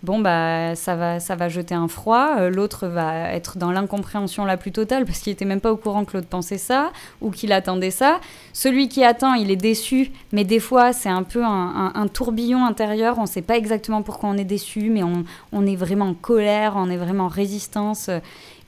Bon, 0.03 0.17
bah, 0.17 0.75
ça 0.75 0.95
va, 0.95 1.19
ça 1.19 1.35
va 1.35 1.47
jeter 1.47 1.75
un 1.75 1.87
froid. 1.87 2.37
Euh, 2.39 2.49
l'autre 2.49 2.87
va 2.87 3.31
être 3.33 3.59
dans 3.59 3.71
l'incompréhension 3.71 4.45
la 4.45 4.57
plus 4.57 4.71
totale 4.71 5.05
parce 5.05 5.19
qu'il 5.19 5.31
n'était 5.31 5.45
même 5.45 5.61
pas 5.61 5.71
au 5.71 5.77
courant 5.77 6.05
que 6.05 6.17
l'autre 6.17 6.27
pensait 6.27 6.57
ça 6.57 6.91
ou 7.21 7.29
qu'il 7.29 7.51
attendait 7.51 7.91
ça. 7.91 8.19
Celui 8.51 8.89
qui 8.89 9.03
attend, 9.03 9.35
il 9.35 9.51
est 9.51 9.55
déçu, 9.55 10.11
mais 10.31 10.43
des 10.43 10.59
fois, 10.59 10.91
c'est 10.91 11.09
un 11.09 11.21
peu 11.21 11.43
un, 11.43 12.07
tourbillon 12.11 12.65
intérieur. 12.65 13.19
On 13.19 13.23
ne 13.23 13.27
sait 13.27 13.43
pas 13.43 13.57
exactement 13.57 14.01
pourquoi 14.01 14.29
on 14.29 14.37
est 14.37 14.43
déçu, 14.43 14.89
mais 14.89 15.03
on, 15.03 15.23
on, 15.51 15.67
est 15.67 15.75
vraiment 15.75 16.09
en 16.09 16.13
colère, 16.15 16.73
on 16.77 16.89
est 16.89 16.97
vraiment 16.97 17.25
en 17.25 17.29
résistance. 17.29 18.09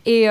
Et. 0.05 0.27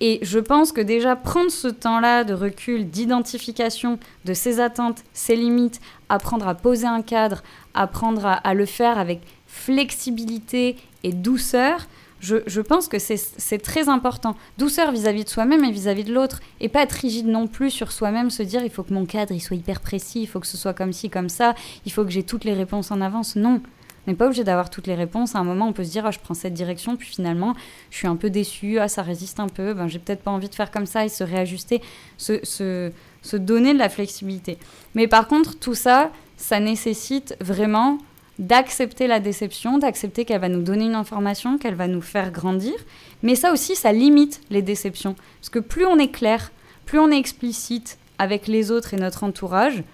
Et 0.00 0.18
je 0.22 0.38
pense 0.38 0.72
que 0.72 0.80
déjà 0.80 1.16
prendre 1.16 1.50
ce 1.50 1.68
temps-là 1.68 2.24
de 2.24 2.34
recul, 2.34 2.90
d'identification 2.90 3.98
de 4.24 4.34
ses 4.34 4.60
attentes, 4.60 5.04
ses 5.12 5.36
limites, 5.36 5.80
apprendre 6.08 6.48
à 6.48 6.54
poser 6.54 6.86
un 6.86 7.02
cadre, 7.02 7.42
apprendre 7.74 8.26
à, 8.26 8.54
le 8.54 8.66
faire 8.66 8.98
avec 8.98 9.20
flexibilité 9.46 10.76
et 11.04 11.12
douceur, 11.12 11.86
je, 12.20 12.60
pense 12.60 12.88
que 12.88 12.98
c'est 12.98 13.58
très 13.58 13.88
important. 13.90 14.34
Douceur 14.56 14.92
vis-à-vis 14.92 15.24
de 15.24 15.28
soi-même 15.28 15.62
et 15.62 15.70
vis-à-vis 15.70 16.04
de 16.04 16.14
l'autre. 16.14 16.40
Et 16.60 16.70
pas 16.70 16.82
être 16.82 16.92
rigide 16.92 17.26
non 17.26 17.46
plus 17.46 17.70
sur 17.70 17.92
soi-même, 17.92 18.30
se 18.30 18.42
dire 18.42 18.64
il 18.64 18.70
faut 18.70 18.82
que 18.82 18.94
mon 18.94 19.04
cadre 19.04 19.32
il 19.32 19.40
soit 19.40 19.56
hyper 19.56 19.80
précis, 19.80 20.22
il 20.22 20.26
faut 20.26 20.40
que 20.40 20.46
ce 20.46 20.56
soit 20.56 20.72
comme 20.72 20.94
ci, 20.94 21.10
comme 21.10 21.28
ça, 21.28 21.54
il 21.84 21.92
faut 21.92 22.02
que 22.02 22.10
j'ai 22.10 22.22
toutes 22.22 22.44
les 22.44 22.54
réponses 22.54 22.90
en 22.90 23.02
avance. 23.02 23.36
Non, 23.36 23.60
on 24.06 24.10
n'est 24.10 24.16
pas 24.16 24.26
obligé 24.26 24.44
d'avoir 24.44 24.70
toutes 24.70 24.86
les 24.86 24.94
réponses. 24.94 25.34
À 25.34 25.38
un 25.38 25.44
moment, 25.44 25.68
on 25.68 25.72
peut 25.72 25.84
se 25.84 25.90
dire, 25.90 26.04
ah, 26.06 26.10
je 26.10 26.18
prends 26.18 26.34
cette 26.34 26.54
direction, 26.54 26.96
puis 26.96 27.08
finalement, 27.08 27.54
je 27.90 27.98
suis 27.98 28.06
un 28.06 28.16
peu 28.16 28.30
déçu, 28.30 28.78
ah, 28.78 28.88
ça 28.88 29.02
résiste 29.02 29.40
un 29.40 29.48
peu, 29.48 29.74
ben, 29.74 29.88
j'ai 29.88 29.98
peut-être 29.98 30.22
pas 30.22 30.30
envie 30.30 30.48
de 30.48 30.54
faire 30.54 30.70
comme 30.70 30.86
ça 30.86 31.04
et 31.04 31.08
se 31.08 31.24
réajuster, 31.24 31.80
se, 32.18 32.44
se, 32.44 32.92
se 33.22 33.36
donner 33.36 33.72
de 33.72 33.78
la 33.78 33.88
flexibilité. 33.88 34.58
Mais 34.94 35.08
par 35.08 35.26
contre, 35.26 35.58
tout 35.58 35.74
ça, 35.74 36.10
ça 36.36 36.60
nécessite 36.60 37.36
vraiment 37.40 37.98
d'accepter 38.38 39.06
la 39.06 39.20
déception, 39.20 39.78
d'accepter 39.78 40.24
qu'elle 40.24 40.40
va 40.40 40.48
nous 40.48 40.62
donner 40.62 40.84
une 40.84 40.94
information, 40.94 41.56
qu'elle 41.56 41.76
va 41.76 41.86
nous 41.86 42.02
faire 42.02 42.30
grandir. 42.32 42.74
Mais 43.22 43.36
ça 43.36 43.52
aussi, 43.52 43.76
ça 43.76 43.92
limite 43.92 44.40
les 44.50 44.62
déceptions. 44.62 45.14
Parce 45.40 45.50
que 45.50 45.60
plus 45.60 45.86
on 45.86 45.98
est 45.98 46.10
clair, 46.10 46.50
plus 46.84 46.98
on 46.98 47.10
est 47.10 47.18
explicite 47.18 47.98
avec 48.18 48.46
les 48.46 48.70
autres 48.70 48.94
et 48.94 48.96
notre 48.96 49.24
entourage, 49.24 49.84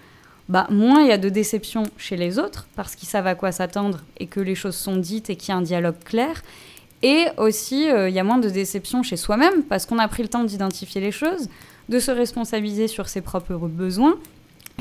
bah, 0.51 0.67
moins 0.69 0.99
il 0.99 1.07
y 1.07 1.13
a 1.13 1.17
de 1.17 1.29
déception 1.29 1.83
chez 1.95 2.17
les 2.17 2.37
autres, 2.37 2.67
parce 2.75 2.95
qu'ils 2.95 3.07
savent 3.07 3.25
à 3.25 3.35
quoi 3.35 3.53
s'attendre 3.53 3.99
et 4.17 4.27
que 4.27 4.41
les 4.41 4.53
choses 4.53 4.75
sont 4.75 4.97
dites 4.97 5.29
et 5.29 5.37
qu'il 5.37 5.49
y 5.49 5.51
a 5.53 5.55
un 5.55 5.61
dialogue 5.61 5.99
clair. 6.03 6.43
Et 7.03 7.27
aussi, 7.37 7.89
euh, 7.89 8.09
il 8.09 8.15
y 8.15 8.19
a 8.19 8.25
moins 8.25 8.37
de 8.37 8.49
déception 8.49 9.01
chez 9.01 9.15
soi-même, 9.15 9.63
parce 9.63 9.85
qu'on 9.85 9.97
a 9.97 10.05
pris 10.09 10.23
le 10.23 10.27
temps 10.27 10.43
d'identifier 10.43 10.99
les 10.99 11.13
choses, 11.13 11.47
de 11.87 11.99
se 11.99 12.11
responsabiliser 12.11 12.89
sur 12.89 13.07
ses 13.07 13.21
propres 13.21 13.55
besoins 13.55 14.15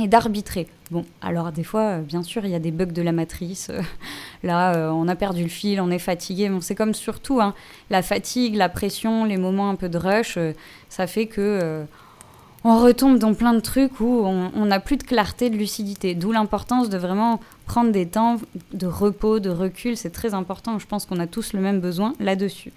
et 0.02 0.08
d'arbitrer. 0.08 0.66
Bon, 0.90 1.04
alors 1.22 1.52
des 1.52 1.62
fois, 1.62 1.82
euh, 1.82 2.00
bien 2.00 2.24
sûr, 2.24 2.44
il 2.44 2.50
y 2.50 2.56
a 2.56 2.58
des 2.58 2.72
bugs 2.72 2.86
de 2.86 3.02
la 3.02 3.12
matrice. 3.12 3.70
Euh, 4.42 4.46
là, 4.46 4.92
on 4.94 5.06
a 5.06 5.16
perdu 5.16 5.42
le 5.42 5.50
fil, 5.50 5.82
on 5.82 5.90
est 5.90 5.98
fatigué. 5.98 6.48
Bon, 6.48 6.62
c'est 6.62 6.74
comme 6.74 6.94
surtout, 6.94 7.42
hein, 7.42 7.54
la 7.90 8.00
fatigue, 8.00 8.56
la 8.56 8.70
pression, 8.70 9.26
les 9.26 9.36
moments 9.36 9.68
un 9.68 9.74
peu 9.74 9.90
de 9.90 9.98
rush, 9.98 10.38
ça 10.88 11.06
fait 11.06 11.26
que 11.26 11.84
on 12.64 12.82
retombe 12.82 13.18
dans 13.18 13.34
plein 13.34 13.54
de 13.54 13.60
trucs 13.60 14.00
où 14.00 14.22
on 14.24 14.66
n'a 14.66 14.80
plus 14.80 14.96
de 14.96 15.02
clarté, 15.02 15.48
de 15.48 15.56
lucidité. 15.56 16.14
D'où 16.14 16.30
l'importance 16.30 16.90
de 16.90 16.98
vraiment 16.98 17.40
prendre 17.66 17.90
des 17.90 18.06
temps 18.06 18.36
de 18.72 18.86
repos, 18.86 19.40
de 19.40 19.48
recul. 19.48 19.96
C'est 19.96 20.10
très 20.10 20.34
important. 20.34 20.78
Je 20.78 20.86
pense 20.86 21.06
qu'on 21.06 21.20
a 21.20 21.26
tous 21.26 21.52
le 21.54 21.60
même 21.60 21.80
besoin 21.80 22.12
là-dessus. 22.20 22.72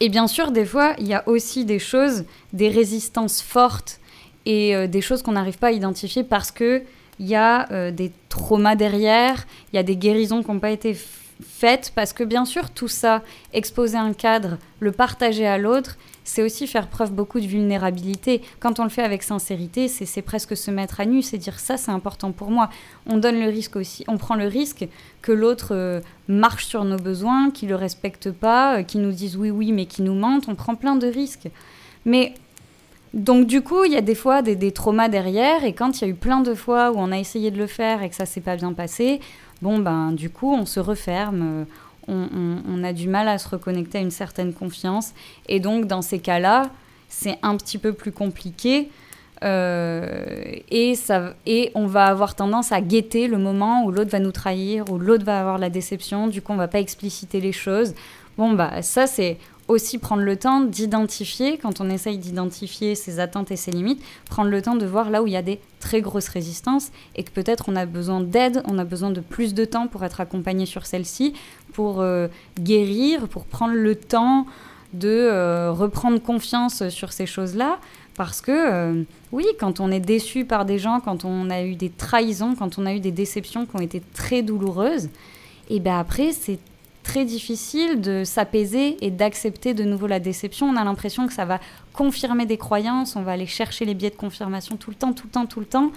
Et 0.00 0.08
bien 0.10 0.26
sûr, 0.26 0.52
des 0.52 0.66
fois, 0.66 0.94
il 0.98 1.06
y 1.06 1.14
a 1.14 1.26
aussi 1.26 1.64
des 1.64 1.78
choses, 1.78 2.24
des 2.52 2.68
résistances 2.68 3.40
fortes 3.40 3.98
et 4.44 4.76
euh, 4.76 4.86
des 4.86 5.00
choses 5.00 5.22
qu'on 5.22 5.32
n'arrive 5.32 5.58
pas 5.58 5.68
à 5.68 5.72
identifier 5.72 6.22
parce 6.22 6.50
que 6.50 6.82
il 7.18 7.26
y 7.26 7.34
a 7.34 7.70
euh, 7.72 7.90
des 7.90 8.12
traumas 8.28 8.76
derrière, 8.76 9.46
il 9.72 9.76
y 9.76 9.78
a 9.78 9.82
des 9.82 9.96
guérisons 9.96 10.42
qui 10.42 10.50
n'ont 10.50 10.60
pas 10.60 10.70
été 10.70 10.94
faites 11.42 11.92
parce 11.94 12.12
que 12.12 12.24
bien 12.24 12.44
sûr, 12.44 12.70
tout 12.70 12.88
ça, 12.88 13.22
exposer 13.54 13.96
un 13.96 14.12
cadre, 14.12 14.58
le 14.80 14.92
partager 14.92 15.46
à 15.46 15.56
l'autre, 15.56 15.96
c'est 16.26 16.42
aussi 16.42 16.66
faire 16.66 16.88
preuve 16.88 17.12
beaucoup 17.12 17.38
de 17.38 17.46
vulnérabilité. 17.46 18.42
Quand 18.58 18.80
on 18.80 18.82
le 18.82 18.90
fait 18.90 19.04
avec 19.04 19.22
sincérité, 19.22 19.86
c'est 19.86 20.22
presque 20.22 20.56
se 20.56 20.72
mettre 20.72 21.00
à 21.00 21.06
nu, 21.06 21.22
c'est 21.22 21.38
dire 21.38 21.60
ça, 21.60 21.76
c'est 21.76 21.92
important 21.92 22.32
pour 22.32 22.50
moi. 22.50 22.68
On 23.06 23.16
donne 23.16 23.38
le 23.38 23.46
risque 23.46 23.76
aussi, 23.76 24.04
on 24.08 24.18
prend 24.18 24.34
le 24.34 24.48
risque 24.48 24.88
que 25.22 25.30
l'autre 25.30 25.68
euh, 25.70 26.00
marche 26.26 26.66
sur 26.66 26.84
nos 26.84 26.96
besoins, 26.96 27.50
qu'il 27.52 27.68
le 27.68 27.76
respecte 27.76 28.32
pas, 28.32 28.78
euh, 28.78 28.82
qu'il 28.82 29.02
nous 29.02 29.12
dise 29.12 29.36
oui, 29.36 29.50
oui, 29.50 29.70
mais 29.70 29.86
qu'il 29.86 30.04
nous 30.04 30.14
mente. 30.14 30.46
On 30.48 30.56
prend 30.56 30.74
plein 30.74 30.96
de 30.96 31.06
risques. 31.06 31.48
Mais 32.04 32.34
donc 33.14 33.46
du 33.46 33.62
coup, 33.62 33.84
il 33.84 33.92
y 33.92 33.96
a 33.96 34.02
des 34.02 34.16
fois 34.16 34.42
des, 34.42 34.72
traumas 34.72 35.08
derrière, 35.08 35.64
et 35.64 35.74
quand 35.74 36.00
il 36.00 36.04
y 36.04 36.08
a 36.08 36.10
eu 36.10 36.14
plein 36.14 36.40
de 36.40 36.54
fois 36.54 36.90
où 36.90 36.96
on 36.98 37.12
a 37.12 37.18
essayé 37.18 37.52
de 37.52 37.58
le 37.58 37.68
faire 37.68 38.02
et 38.02 38.08
que 38.08 38.16
ça 38.16 38.26
s'est 38.26 38.40
pas 38.40 38.56
bien 38.56 38.72
passé, 38.72 39.20
bon 39.62 39.78
ben 39.78 40.10
du 40.10 40.28
coup, 40.28 40.52
on 40.52 40.66
se 40.66 40.80
referme. 40.80 41.66
On, 42.08 42.84
a 42.84 42.92
du 42.92 43.08
mal 43.08 43.28
à 43.28 43.38
se 43.38 43.48
reconnecter 43.48 43.98
à 43.98 44.00
une 44.00 44.10
certaine 44.10 44.52
confiance. 44.52 45.12
Et 45.48 45.60
donc, 45.60 45.86
dans 45.86 46.02
ces 46.02 46.18
cas-là, 46.18 46.70
c'est 47.08 47.38
un 47.42 47.56
petit 47.56 47.78
peu 47.78 47.92
plus 47.92 48.12
compliqué. 48.12 48.90
Euh, 49.44 50.24
et, 50.70 50.94
ça, 50.94 51.34
et 51.46 51.70
on 51.74 51.86
va 51.86 52.06
avoir 52.06 52.34
tendance 52.34 52.72
à 52.72 52.80
guetter 52.80 53.28
le 53.28 53.38
moment 53.38 53.84
où 53.84 53.90
l'autre 53.90 54.10
va 54.10 54.18
nous 54.18 54.32
trahir, 54.32 54.84
où 54.90 54.98
l'autre 54.98 55.24
va 55.24 55.40
avoir 55.40 55.58
la 55.58 55.68
déception. 55.68 56.28
Du 56.28 56.42
coup, 56.42 56.52
on 56.52 56.56
va 56.56 56.68
pas 56.68 56.80
expliciter 56.80 57.40
les 57.40 57.52
choses. 57.52 57.94
Bon, 58.38 58.52
bah, 58.52 58.82
ça, 58.82 59.06
c'est 59.06 59.38
aussi 59.68 59.98
prendre 59.98 60.22
le 60.22 60.36
temps 60.36 60.60
d'identifier, 60.60 61.58
quand 61.58 61.80
on 61.80 61.90
essaye 61.90 62.18
d'identifier 62.18 62.94
ses 62.94 63.18
attentes 63.18 63.50
et 63.50 63.56
ses 63.56 63.70
limites, 63.70 64.02
prendre 64.30 64.50
le 64.50 64.62
temps 64.62 64.76
de 64.76 64.86
voir 64.86 65.10
là 65.10 65.22
où 65.22 65.26
il 65.26 65.32
y 65.32 65.36
a 65.36 65.42
des 65.42 65.60
très 65.80 66.00
grosses 66.00 66.28
résistances 66.28 66.90
et 67.16 67.24
que 67.24 67.30
peut-être 67.30 67.68
on 67.68 67.76
a 67.76 67.86
besoin 67.86 68.20
d'aide, 68.20 68.62
on 68.66 68.78
a 68.78 68.84
besoin 68.84 69.10
de 69.10 69.20
plus 69.20 69.54
de 69.54 69.64
temps 69.64 69.88
pour 69.88 70.04
être 70.04 70.20
accompagné 70.20 70.66
sur 70.66 70.86
celle-ci, 70.86 71.34
pour 71.72 72.00
euh, 72.00 72.28
guérir, 72.58 73.28
pour 73.28 73.44
prendre 73.44 73.74
le 73.74 73.94
temps 73.96 74.46
de 74.92 75.08
euh, 75.08 75.72
reprendre 75.72 76.20
confiance 76.20 76.88
sur 76.88 77.12
ces 77.12 77.26
choses-là. 77.26 77.78
Parce 78.14 78.40
que 78.40 78.50
euh, 78.52 79.02
oui, 79.32 79.44
quand 79.60 79.80
on 79.80 79.90
est 79.90 80.00
déçu 80.00 80.46
par 80.46 80.64
des 80.64 80.78
gens, 80.78 81.00
quand 81.00 81.24
on 81.24 81.50
a 81.50 81.62
eu 81.62 81.74
des 81.74 81.90
trahisons, 81.90 82.54
quand 82.54 82.78
on 82.78 82.86
a 82.86 82.94
eu 82.94 83.00
des 83.00 83.10
déceptions 83.10 83.66
qui 83.66 83.76
ont 83.76 83.80
été 83.80 84.00
très 84.14 84.42
douloureuses, 84.42 85.10
et 85.68 85.80
bien 85.80 85.98
après, 85.98 86.32
c'est 86.32 86.58
très 87.06 87.24
difficile 87.24 88.00
de 88.00 88.24
s'apaiser 88.24 88.96
et 89.00 89.12
d'accepter 89.12 89.74
de 89.74 89.84
nouveau 89.84 90.08
la 90.08 90.18
déception. 90.18 90.66
On 90.66 90.74
a 90.74 90.82
l'impression 90.82 91.28
que 91.28 91.32
ça 91.32 91.44
va 91.44 91.60
confirmer 91.92 92.46
des 92.46 92.58
croyances, 92.58 93.14
on 93.14 93.22
va 93.22 93.30
aller 93.32 93.46
chercher 93.46 93.84
les 93.84 93.94
biais 93.94 94.10
de 94.10 94.16
confirmation 94.16 94.76
tout 94.76 94.90
le 94.90 94.96
temps, 94.96 95.12
tout 95.12 95.26
le 95.26 95.30
temps, 95.30 95.46
tout 95.46 95.60
le 95.60 95.66
temps. 95.66 95.92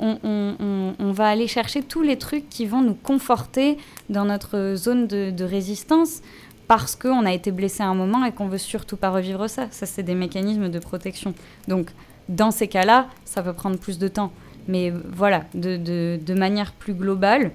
On, 0.00 1.12
va 1.12 1.28
aller 1.28 1.46
chercher 1.46 1.82
tous 1.82 2.02
les 2.02 2.18
trucs 2.18 2.48
qui 2.48 2.66
vont 2.66 2.82
nous 2.82 2.94
conforter 2.94 3.78
dans 4.10 4.24
notre 4.24 4.74
zone 4.76 5.06
de, 5.06 5.44
résistance 5.44 6.22
parce 6.66 6.96
qu'on 6.96 7.24
a 7.24 7.32
été 7.32 7.50
blessé 7.52 7.84
à 7.84 7.86
un 7.86 7.94
moment 7.94 8.24
et 8.24 8.32
qu'on 8.32 8.48
veut 8.48 8.58
surtout 8.58 8.96
pas 8.96 9.10
revivre 9.10 9.48
ça. 9.48 9.68
Ça, 9.70 9.86
c'est 9.86 10.02
des 10.02 10.14
mécanismes 10.14 10.68
de 10.68 10.78
protection. 10.80 11.34
Donc, 11.68 11.90
dans 12.28 12.50
ces 12.50 12.68
cas-là, 12.68 13.08
ça 13.24 13.42
peut 13.42 13.52
prendre 13.52 13.78
plus 13.78 13.98
de 13.98 14.08
temps. 14.08 14.32
Mais 14.66 14.90
voilà, 14.90 15.44
de 15.54 16.34
manière 16.34 16.72
plus 16.72 16.94
globale, 16.94 17.52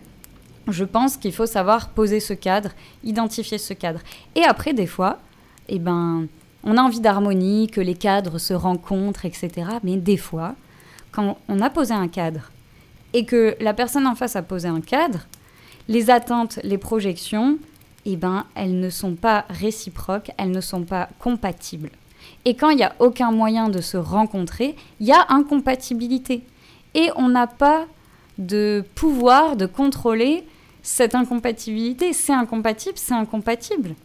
je 0.67 0.83
pense 0.83 1.17
qu'il 1.17 1.33
faut 1.33 1.45
savoir 1.45 1.89
poser 1.89 2.19
ce 2.19 2.33
cadre, 2.33 2.71
identifier 3.03 3.57
ce 3.57 3.73
cadre. 3.73 3.99
Et 4.35 4.43
après, 4.43 4.73
des 4.73 4.87
fois, 4.87 5.19
eh 5.67 5.79
ben, 5.79 6.27
on 6.63 6.77
a 6.77 6.81
envie 6.81 7.01
d'harmonie, 7.01 7.67
que 7.67 7.81
les 7.81 7.95
cadres 7.95 8.37
se 8.37 8.53
rencontrent, 8.53 9.25
etc. 9.25 9.51
Mais 9.83 9.97
des 9.97 10.17
fois, 10.17 10.55
quand 11.11 11.37
on 11.47 11.59
a 11.59 11.69
posé 11.69 11.93
un 11.93 12.07
cadre 12.07 12.51
et 13.13 13.25
que 13.25 13.55
la 13.59 13.73
personne 13.73 14.07
en 14.07 14.15
face 14.15 14.35
a 14.35 14.41
posé 14.41 14.67
un 14.67 14.81
cadre, 14.81 15.27
les 15.87 16.09
attentes, 16.09 16.59
les 16.63 16.77
projections, 16.77 17.57
eh 18.05 18.15
ben, 18.15 18.45
elles 18.55 18.79
ne 18.79 18.89
sont 18.89 19.15
pas 19.15 19.45
réciproques, 19.49 20.31
elles 20.37 20.51
ne 20.51 20.61
sont 20.61 20.83
pas 20.83 21.09
compatibles. 21.19 21.91
Et 22.45 22.55
quand 22.55 22.69
il 22.69 22.77
n'y 22.77 22.83
a 22.83 22.95
aucun 22.99 23.31
moyen 23.31 23.69
de 23.69 23.81
se 23.81 23.97
rencontrer, 23.97 24.75
il 24.99 25.07
y 25.07 25.11
a 25.11 25.25
incompatibilité. 25.29 26.43
Et 26.93 27.09
on 27.15 27.29
n'a 27.29 27.47
pas 27.47 27.85
de 28.37 28.83
pouvoir 28.95 29.55
de 29.55 29.65
contrôler 29.65 30.43
cette 30.83 31.15
incompatibilité. 31.15 32.13
C'est 32.13 32.33
incompatible, 32.33 32.97
c'est 32.97 33.15
incompatible. 33.15 33.95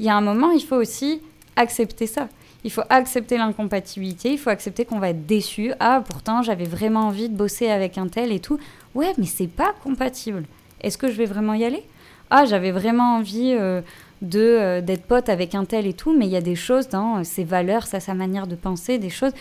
Il 0.00 0.04
y 0.04 0.08
a 0.08 0.16
un 0.16 0.20
moment, 0.20 0.50
il 0.50 0.64
faut 0.64 0.76
aussi 0.76 1.20
accepter 1.54 2.08
ça. 2.08 2.28
Il 2.64 2.72
faut 2.72 2.82
accepter 2.88 3.38
l'incompatibilité, 3.38 4.32
il 4.32 4.38
faut 4.38 4.50
accepter 4.50 4.84
qu'on 4.84 4.98
va 4.98 5.10
être 5.10 5.26
déçu. 5.26 5.72
Ah, 5.78 6.02
pourtant, 6.04 6.42
j'avais 6.42 6.64
vraiment 6.64 7.06
envie 7.06 7.28
de 7.28 7.36
bosser 7.36 7.68
avec 7.68 7.98
un 7.98 8.08
tel 8.08 8.32
et 8.32 8.40
tout. 8.40 8.58
Ouais, 8.96 9.12
mais 9.16 9.26
c'est 9.26 9.46
pas 9.46 9.74
compatible. 9.84 10.44
Est-ce 10.80 10.98
que 10.98 11.08
je 11.08 11.16
vais 11.16 11.26
vraiment 11.26 11.54
y 11.54 11.64
aller? 11.64 11.84
Ah, 12.30 12.46
j'avais 12.46 12.72
vraiment 12.72 13.16
envie 13.16 13.54
euh, 13.56 13.80
de 14.22 14.40
euh, 14.40 14.80
d'être 14.80 15.04
pote 15.04 15.28
avec 15.28 15.54
un 15.54 15.64
tel 15.64 15.86
et 15.86 15.94
tout, 15.94 16.16
mais 16.16 16.26
il 16.26 16.32
y 16.32 16.36
a 16.36 16.40
des 16.40 16.56
choses 16.56 16.88
dans 16.88 17.22
ses 17.22 17.44
valeurs, 17.44 17.86
sa, 17.86 18.14
manière 18.14 18.46
de 18.46 18.56
penser, 18.56 18.98
des 18.98 19.10
choses 19.10 19.32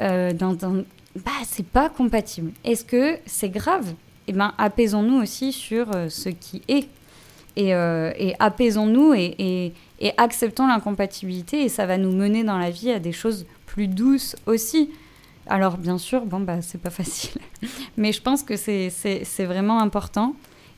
euh, 0.00 0.32
dans, 0.32 0.54
dans... 0.54 0.82
Bah, 1.24 1.30
c'est 1.44 1.66
pas 1.66 1.88
compatible. 1.88 2.50
Est-ce 2.64 2.84
que 2.84 3.16
c'est 3.26 3.48
grave? 3.48 3.94
Eh 4.26 4.32
ben, 4.32 4.54
apaisons-nous 4.58 5.20
aussi 5.20 5.52
sur 5.52 5.94
euh, 5.94 6.08
ce 6.08 6.28
qui 6.28 6.62
est. 6.68 6.88
Et, 7.56 7.74
euh, 7.74 8.10
apaisons-nous 8.40 9.14
et, 9.14 9.72
acceptons 10.16 10.66
l'incompatibilité 10.66 11.62
et 11.62 11.68
ça 11.68 11.86
va 11.86 11.96
nous 11.98 12.12
mener 12.12 12.42
dans 12.42 12.58
la 12.58 12.70
vie 12.70 12.90
à 12.90 12.98
des 12.98 13.12
choses 13.12 13.46
plus 13.66 13.86
douces 13.86 14.36
aussi. 14.46 14.90
Alors 15.46 15.76
bien 15.76 15.98
sûr, 15.98 16.24
bon 16.24 16.40
bah 16.40 16.62
c'est 16.62 16.80
pas 16.80 16.90
facile, 17.02 17.40
mais 17.96 18.12
je 18.12 18.20
pense 18.20 18.42
que 18.42 18.56
c'est 18.56 19.44
vraiment 19.44 19.80
important. 19.80 20.34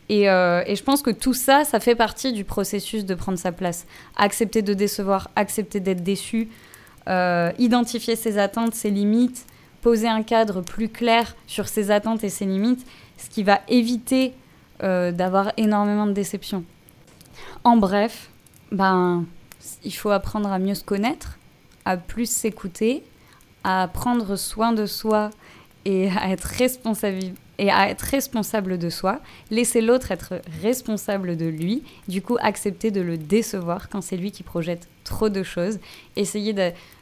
Et, 0.09 0.29
euh, 0.29 0.63
et, 0.67 0.77
je 0.77 0.85
pense 0.85 1.03
que 1.03 1.11
tout 1.11 1.35
ça, 1.35 1.65
ça 1.65 1.81
fait 1.81 1.97
partie 1.97 2.33
du 2.33 2.45
processus 2.45 3.05
de 3.05 3.15
prendre 3.15 3.39
sa 3.39 3.51
place. 3.51 3.87
Accepter 4.17 4.63
de 4.63 4.73
décevoir, 4.73 5.31
accepter 5.35 5.81
d'être 5.81 6.05
déçu, 6.05 6.49
identifier 7.59 8.17
ses 8.17 8.39
attentes, 8.39 8.75
ses 8.75 8.91
limites, 8.91 9.47
poser 9.81 10.09
un 10.09 10.23
cadre 10.23 10.63
plus 10.63 10.89
clair 10.89 11.37
sur 11.47 11.69
ses 11.69 11.91
attentes 11.91 12.25
et 12.25 12.29
ses 12.29 12.45
limites 12.45 12.85
ce 13.17 13.29
qui 13.31 13.43
va 13.43 13.61
éviter 13.69 14.35
euh, 14.83 15.13
d'avoir 15.13 15.53
énormément 15.57 16.07
de 16.07 16.13
déceptions. 16.13 16.65
En 17.65 17.77
bref, 17.77 18.31
ben, 18.73 19.25
il 19.85 19.95
faut 19.95 20.11
apprendre 20.11 20.51
à 20.51 20.59
mieux 20.59 20.75
se 20.75 20.85
connaître, 20.85 21.39
à 21.85 21.97
plus 21.97 22.31
s'écouter, 22.31 23.03
à 23.65 23.89
prendre 23.93 24.37
soin 24.37 24.73
de 24.73 24.87
soi 24.87 25.31
et 25.85 26.09
à 26.11 26.31
être 26.31 26.45
responsable 26.45 27.33
et 27.59 27.71
à 27.71 27.89
être 27.89 28.03
responsable 28.03 28.79
de 28.79 28.91
soi, 28.91 29.21
laisser 29.51 29.81
l'autre 29.81 30.13
être 30.13 30.41
responsable 30.61 31.37
de 31.37 31.47
lui, 31.47 31.83
du 32.07 32.21
coup 32.23 32.37
accepter 32.41 32.91
de 32.91 33.01
le 33.01 33.17
décevoir 33.17 33.89
quand 33.89 34.03
c'est 34.03 34.17
lui 34.17 34.31
qui 34.31 34.43
projette 34.43 34.89
trop 35.05 35.29
de 35.29 35.43
choses, 35.43 35.79
essayer 36.17 36.55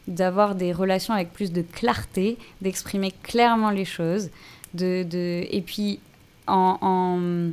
d'avoir 0.07 0.55
des 0.55 0.73
relations 0.73 1.13
avec 1.13 1.33
plus 1.33 1.51
de 1.53 1.63
clarté, 1.63 2.39
d'exprimer 2.61 3.13
clairement 3.23 3.71
les 3.71 3.85
choses, 3.85 4.31
de, 4.75 5.07
et 5.51 5.63
puis 5.65 6.01
en, 6.47 7.51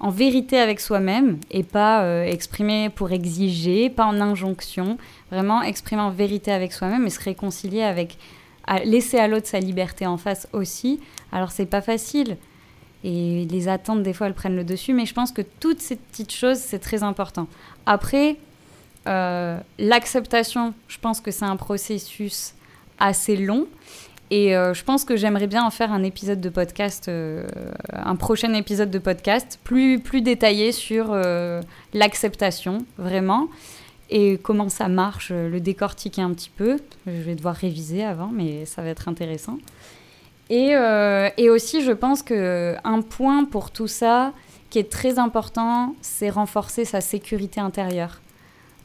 en, 0.00 0.10
vérité 0.10 0.58
avec 0.58 0.80
soi-même 0.80 1.38
et 1.50 1.64
pas 1.64 2.02
euh, 2.02 2.24
exprimer 2.24 2.88
pour 2.90 3.10
exiger, 3.10 3.90
pas 3.90 4.04
en 4.04 4.20
injonction, 4.20 4.96
vraiment 5.30 5.62
exprimer 5.62 6.02
en 6.02 6.10
vérité 6.10 6.52
avec 6.52 6.72
soi-même 6.72 7.06
et 7.06 7.10
se 7.10 7.20
réconcilier 7.20 7.82
avec, 7.82 8.16
laisser 8.84 9.18
à 9.18 9.26
l'autre 9.26 9.46
sa 9.46 9.60
liberté 9.60 10.06
en 10.06 10.16
face 10.16 10.46
aussi. 10.52 11.00
Alors 11.32 11.50
c'est 11.50 11.66
pas 11.66 11.80
facile 11.80 12.36
et 13.04 13.46
les 13.50 13.68
attentes 13.68 14.02
des 14.02 14.12
fois 14.12 14.26
elles 14.26 14.34
prennent 14.34 14.56
le 14.56 14.64
dessus, 14.64 14.92
mais 14.92 15.06
je 15.06 15.14
pense 15.14 15.32
que 15.32 15.42
toutes 15.42 15.80
ces 15.80 15.96
petites 15.96 16.32
choses 16.32 16.58
c'est 16.58 16.78
très 16.78 17.02
important. 17.02 17.48
Après, 17.86 18.36
euh, 19.06 19.58
l'acceptation, 19.78 20.74
je 20.88 20.98
pense 20.98 21.20
que 21.20 21.30
c'est 21.30 21.44
un 21.44 21.56
processus 21.56 22.54
assez 22.98 23.36
long 23.36 23.66
et 24.30 24.54
euh, 24.54 24.74
je 24.74 24.84
pense 24.84 25.04
que 25.04 25.16
j'aimerais 25.16 25.46
bien 25.46 25.64
en 25.64 25.70
faire 25.70 25.92
un 25.92 26.02
épisode 26.02 26.40
de 26.40 26.48
podcast, 26.50 27.08
euh, 27.08 27.46
un 27.92 28.16
prochain 28.16 28.52
épisode 28.52 28.90
de 28.90 28.98
podcast, 28.98 29.58
plus, 29.64 29.98
plus 30.00 30.20
détaillé 30.20 30.72
sur 30.72 31.08
euh, 31.10 31.62
l'acceptation, 31.94 32.84
vraiment, 32.98 33.48
et 34.10 34.38
comment 34.38 34.68
ça 34.68 34.88
marche, 34.88 35.30
le 35.30 35.60
décortiquer 35.60 36.22
un 36.22 36.32
petit 36.32 36.50
peu. 36.50 36.78
Je 37.06 37.22
vais 37.22 37.34
devoir 37.34 37.54
réviser 37.54 38.04
avant, 38.04 38.30
mais 38.32 38.66
ça 38.66 38.82
va 38.82 38.88
être 38.88 39.08
intéressant. 39.08 39.58
Et, 40.50 40.72
et 41.36 41.50
aussi, 41.50 41.82
je 41.82 41.92
pense 41.92 42.22
qu'un 42.22 43.02
point 43.06 43.44
pour 43.44 43.70
tout 43.70 43.86
ça 43.86 44.32
qui 44.70 44.78
est 44.78 44.90
très 44.90 45.18
important, 45.18 45.94
c'est 46.00 46.30
renforcer 46.30 46.86
sa 46.86 47.02
sécurité 47.02 47.60
intérieure. 47.60 48.22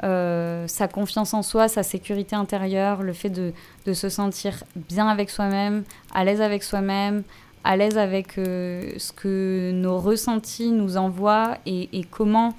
Euh, 0.03 0.67
sa 0.67 0.89
confiance 0.89 1.33
en 1.33 1.43
soi, 1.43 1.69
sa 1.69 1.81
sécurité 1.81 2.35
intérieure, 2.35 3.03
le 3.03 3.13
fait 3.13 3.29
de, 3.29 3.53
se 3.93 4.09
sentir 4.09 4.63
bien 4.75 5.07
avec 5.07 5.29
soi-même, 5.29 5.83
à 6.13 6.25
l'aise 6.25 6.41
avec 6.41 6.63
soi-même, 6.63 7.23
à 7.63 7.77
l'aise 7.77 7.97
avec 7.97 8.37
euh, 8.37 8.91
ce 8.97 9.13
que 9.13 9.71
nos 9.73 9.97
ressentis 9.97 10.71
nous 10.71 10.97
envoient 10.97 11.57
et, 11.65 12.05
comment, 12.11 12.53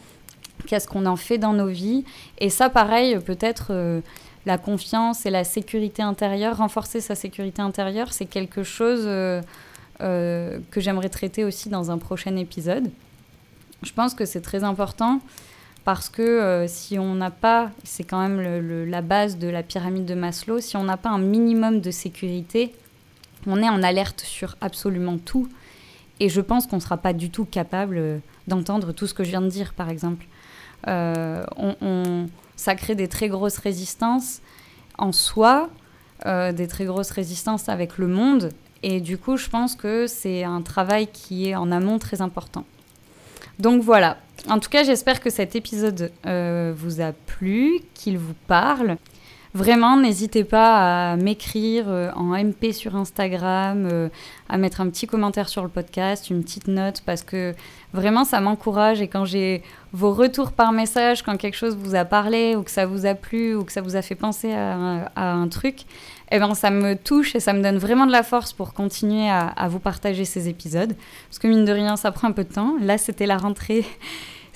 qu'est-ce 0.66 0.88
qu'on 0.88 1.04
en 1.04 1.16
fait 1.16 1.36
dans 1.36 1.52
nos 1.52 1.66
vies. 1.66 2.04
Et 2.38 2.48
ça, 2.48 2.70
pareil, 2.70 3.18
peut-être 3.18 3.66
euh, 3.70 4.00
la 4.46 4.56
confiance 4.56 5.26
et 5.26 5.30
la 5.30 5.44
sécurité 5.44 6.02
intérieure, 6.02 6.56
renforcer 6.56 7.02
sa 7.02 7.14
sécurité 7.14 7.60
intérieure, 7.60 8.14
c'est 8.14 8.26
quelque 8.26 8.62
chose 8.62 9.04
que 10.00 10.80
j'aimerais 10.80 11.08
traiter 11.08 11.44
aussi 11.44 11.68
dans 11.68 11.90
un 11.90 11.98
prochain 11.98 12.36
épisode. 12.36 12.90
Je 13.82 13.92
pense 13.92 14.14
que 14.14 14.24
c'est 14.24 14.40
très 14.40 14.64
important 14.64 15.20
parce 15.84 16.08
que 16.08 16.22
euh, 16.22 16.66
si 16.66 16.98
on 16.98 17.14
n'a 17.14 17.30
pas, 17.30 17.70
c'est 17.84 18.04
quand 18.04 18.20
même 18.26 18.88
la 18.88 19.02
base 19.02 19.38
de 19.38 19.48
la 19.48 19.62
pyramide 19.62 20.06
de 20.06 20.14
Maslow, 20.14 20.60
si 20.60 20.76
on 20.76 20.84
n'a 20.84 20.96
pas 20.96 21.10
un 21.10 21.18
minimum 21.18 21.80
de 21.80 21.90
sécurité, 21.90 22.74
on 23.46 23.62
est 23.62 23.68
en 23.68 23.82
alerte 23.82 24.20
sur 24.20 24.56
absolument 24.62 25.18
tout. 25.18 25.48
Et 26.20 26.28
je 26.28 26.40
pense 26.40 26.66
qu'on 26.66 26.76
ne 26.76 26.80
sera 26.80 26.96
pas 26.96 27.12
du 27.12 27.30
tout 27.30 27.44
capable 27.44 27.96
euh, 27.98 28.18
d'entendre 28.48 28.92
tout 28.92 29.06
ce 29.06 29.12
que 29.12 29.24
je 29.24 29.30
viens 29.30 29.42
de 29.42 29.48
dire, 29.48 29.74
par 29.74 29.90
exemple. 29.90 30.26
Euh, 30.88 31.44
ça 32.56 32.74
crée 32.74 32.94
des 32.94 33.08
très 33.08 33.28
grosses 33.28 33.58
résistances 33.58 34.40
en 34.96 35.12
soi, 35.12 35.70
des 36.24 36.68
très 36.68 36.84
grosses 36.84 37.10
résistances 37.10 37.68
avec 37.68 37.98
le 37.98 38.06
monde. 38.06 38.50
Et 38.82 39.00
du 39.00 39.18
coup, 39.18 39.36
je 39.36 39.48
pense 39.48 39.74
que 39.76 40.06
c'est 40.06 40.44
un 40.44 40.62
travail 40.62 41.08
qui 41.08 41.48
est 41.48 41.54
en 41.54 41.72
amont 41.72 41.98
très 41.98 42.22
important. 42.22 42.64
Donc 43.58 43.82
voilà. 43.82 44.18
En 44.48 44.58
tout 44.58 44.68
cas, 44.68 44.82
j'espère 44.82 45.20
que 45.20 45.30
cet 45.30 45.56
épisode 45.56 46.10
euh, 46.26 46.72
vous 46.76 47.00
a 47.00 47.12
plu, 47.12 47.80
qu'il 47.94 48.18
vous 48.18 48.34
parle. 48.46 48.96
Vraiment, 49.54 49.96
n'hésitez 49.96 50.42
pas 50.42 51.12
à 51.12 51.16
m'écrire 51.16 51.84
euh, 51.88 52.10
en 52.16 52.36
MP 52.36 52.72
sur 52.72 52.96
Instagram, 52.96 53.88
euh, 53.90 54.08
à 54.48 54.58
mettre 54.58 54.80
un 54.80 54.90
petit 54.90 55.06
commentaire 55.06 55.48
sur 55.48 55.62
le 55.62 55.68
podcast, 55.68 56.28
une 56.28 56.42
petite 56.42 56.66
note, 56.66 57.02
parce 57.06 57.22
que 57.22 57.54
vraiment, 57.92 58.24
ça 58.24 58.40
m'encourage. 58.40 59.00
Et 59.00 59.06
quand 59.06 59.24
j'ai 59.24 59.62
vos 59.92 60.12
retours 60.12 60.50
par 60.50 60.72
message, 60.72 61.22
quand 61.22 61.36
quelque 61.36 61.56
chose 61.56 61.76
vous 61.76 61.94
a 61.94 62.04
parlé, 62.04 62.56
ou 62.56 62.64
que 62.64 62.70
ça 62.72 62.84
vous 62.84 63.06
a 63.06 63.14
plu, 63.14 63.54
ou 63.54 63.62
que 63.62 63.70
ça 63.70 63.80
vous 63.80 63.94
a 63.94 64.02
fait 64.02 64.16
penser 64.16 64.52
à, 64.52 65.08
un 65.14 65.46
truc, 65.46 65.84
eh 66.30 66.38
ben, 66.38 66.54
ça 66.54 66.70
me 66.70 66.94
touche 66.96 67.34
et 67.34 67.40
ça 67.40 67.52
me 67.52 67.62
donne 67.62 67.78
vraiment 67.78 68.06
de 68.06 68.12
la 68.12 68.22
force 68.22 68.52
pour 68.52 68.72
continuer 68.72 69.28
à, 69.28 69.68
vous 69.68 69.78
partager 69.78 70.24
ces 70.24 70.48
épisodes. 70.48 70.94
Parce 71.28 71.38
que 71.38 71.48
mine 71.48 71.64
de 71.64 71.72
rien, 71.72 71.96
ça 71.96 72.12
prend 72.12 72.28
un 72.28 72.32
peu 72.32 72.44
de 72.44 72.52
temps. 72.52 72.76
Là, 72.80 72.98
c'était 72.98 73.26
la 73.26 73.38
rentrée. 73.38 73.84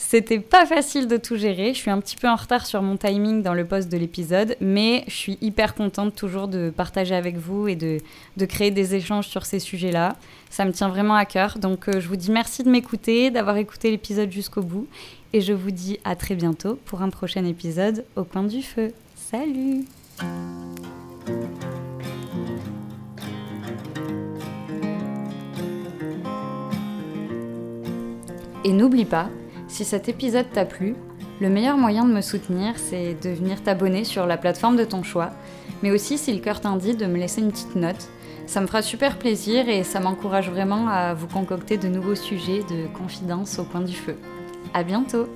C'était 0.01 0.39
pas 0.39 0.65
facile 0.65 1.09
de 1.09 1.17
tout 1.17 1.37
gérer. 1.37 1.75
Je 1.75 1.79
suis 1.79 1.91
un 1.91 2.01
petit 2.01 2.15
peu 2.15 2.29
en 2.29 2.37
retard 2.37 2.67
sur 2.67 2.81
mon 2.83 2.97
timing 2.97 3.43
dans 3.43 3.53
le 3.53 3.67
post 3.67 3.91
de 3.91 3.97
l'épisode, 3.97 4.57
mais 4.61 5.03
je 5.09 5.15
suis 5.15 5.39
hyper 5.41 5.75
contente 5.75 6.15
toujours 6.15 6.47
de 6.47 6.71
partager 6.71 7.17
avec 7.17 7.37
vous 7.37 7.67
et 7.67 7.75
de, 7.75 7.99
créer 8.47 8.71
des 8.71 8.95
échanges 8.95 9.27
sur 9.27 9.45
ces 9.45 9.59
sujets-là. 9.59 10.15
Ça 10.51 10.65
me 10.65 10.71
tient 10.71 10.89
vraiment 10.89 11.17
à 11.17 11.25
cœur. 11.25 11.59
Donc 11.59 11.89
euh, 11.89 11.99
je 11.99 12.07
vous 12.07 12.15
dis 12.15 12.31
merci 12.31 12.63
de 12.63 12.71
m'écouter, 12.71 13.33
d'avoir 13.33 13.57
écouté 13.57 13.91
l'épisode 13.91 14.31
jusqu'au 14.31 14.63
bout. 14.63 14.87
Et 15.33 15.41
je 15.41 15.53
vous 15.53 15.73
dis 15.73 15.99
à 16.05 16.15
très 16.15 16.37
bientôt 16.37 16.79
pour 16.85 17.03
un 17.03 17.11
prochain 17.11 17.45
épisode 17.45 18.05
au 18.15 18.23
coin 18.23 18.45
du 18.45 18.63
feu. 18.63 18.93
Salut 19.17 19.85
Et 28.65 28.73
n'oublie 28.73 29.05
pas, 29.05 29.29
si 29.69 29.85
cet 29.85 30.09
épisode 30.09 30.51
t'a 30.53 30.65
plu, 30.65 30.97
le 31.41 31.49
meilleur 31.49 31.79
moyen 31.79 32.05
de 32.05 32.13
me 32.13 32.21
soutenir, 32.21 32.75
c'est 32.77 33.15
de 33.23 33.31
venir 33.31 33.63
t'abonner 33.63 34.03
sur 34.03 34.27
la 34.27 34.37
plateforme 34.37 34.77
de 34.77 34.85
ton 34.85 35.03
choix, 35.03 35.31
mais 35.83 35.93
aussi 35.93 36.19
si 36.19 36.33
le 36.33 36.41
cœur 36.41 36.61
t'indique 36.61 36.97
de 36.97 37.07
me 37.07 37.19
laisser 37.19 37.41
une 37.41 37.53
petite 37.53 37.77
note. 37.77 38.09
Ça 38.47 38.61
me 38.61 38.67
fera 38.67 38.83
super 38.83 39.19
plaisir 39.19 39.69
et 39.69 39.85
ça 39.85 40.01
m'encourage 40.01 40.51
vraiment 40.51 40.89
à 40.89 41.15
vous 41.15 41.29
concocter 41.29 41.77
de 41.77 41.87
nouveaux 41.87 42.15
sujets 42.15 42.65
de 42.71 42.87
confidence 42.99 43.59
au 43.59 43.65
coin 43.65 43.83
du 43.83 43.95
feu. 43.95 44.17
À 44.75 44.83
bientôt! 44.83 45.29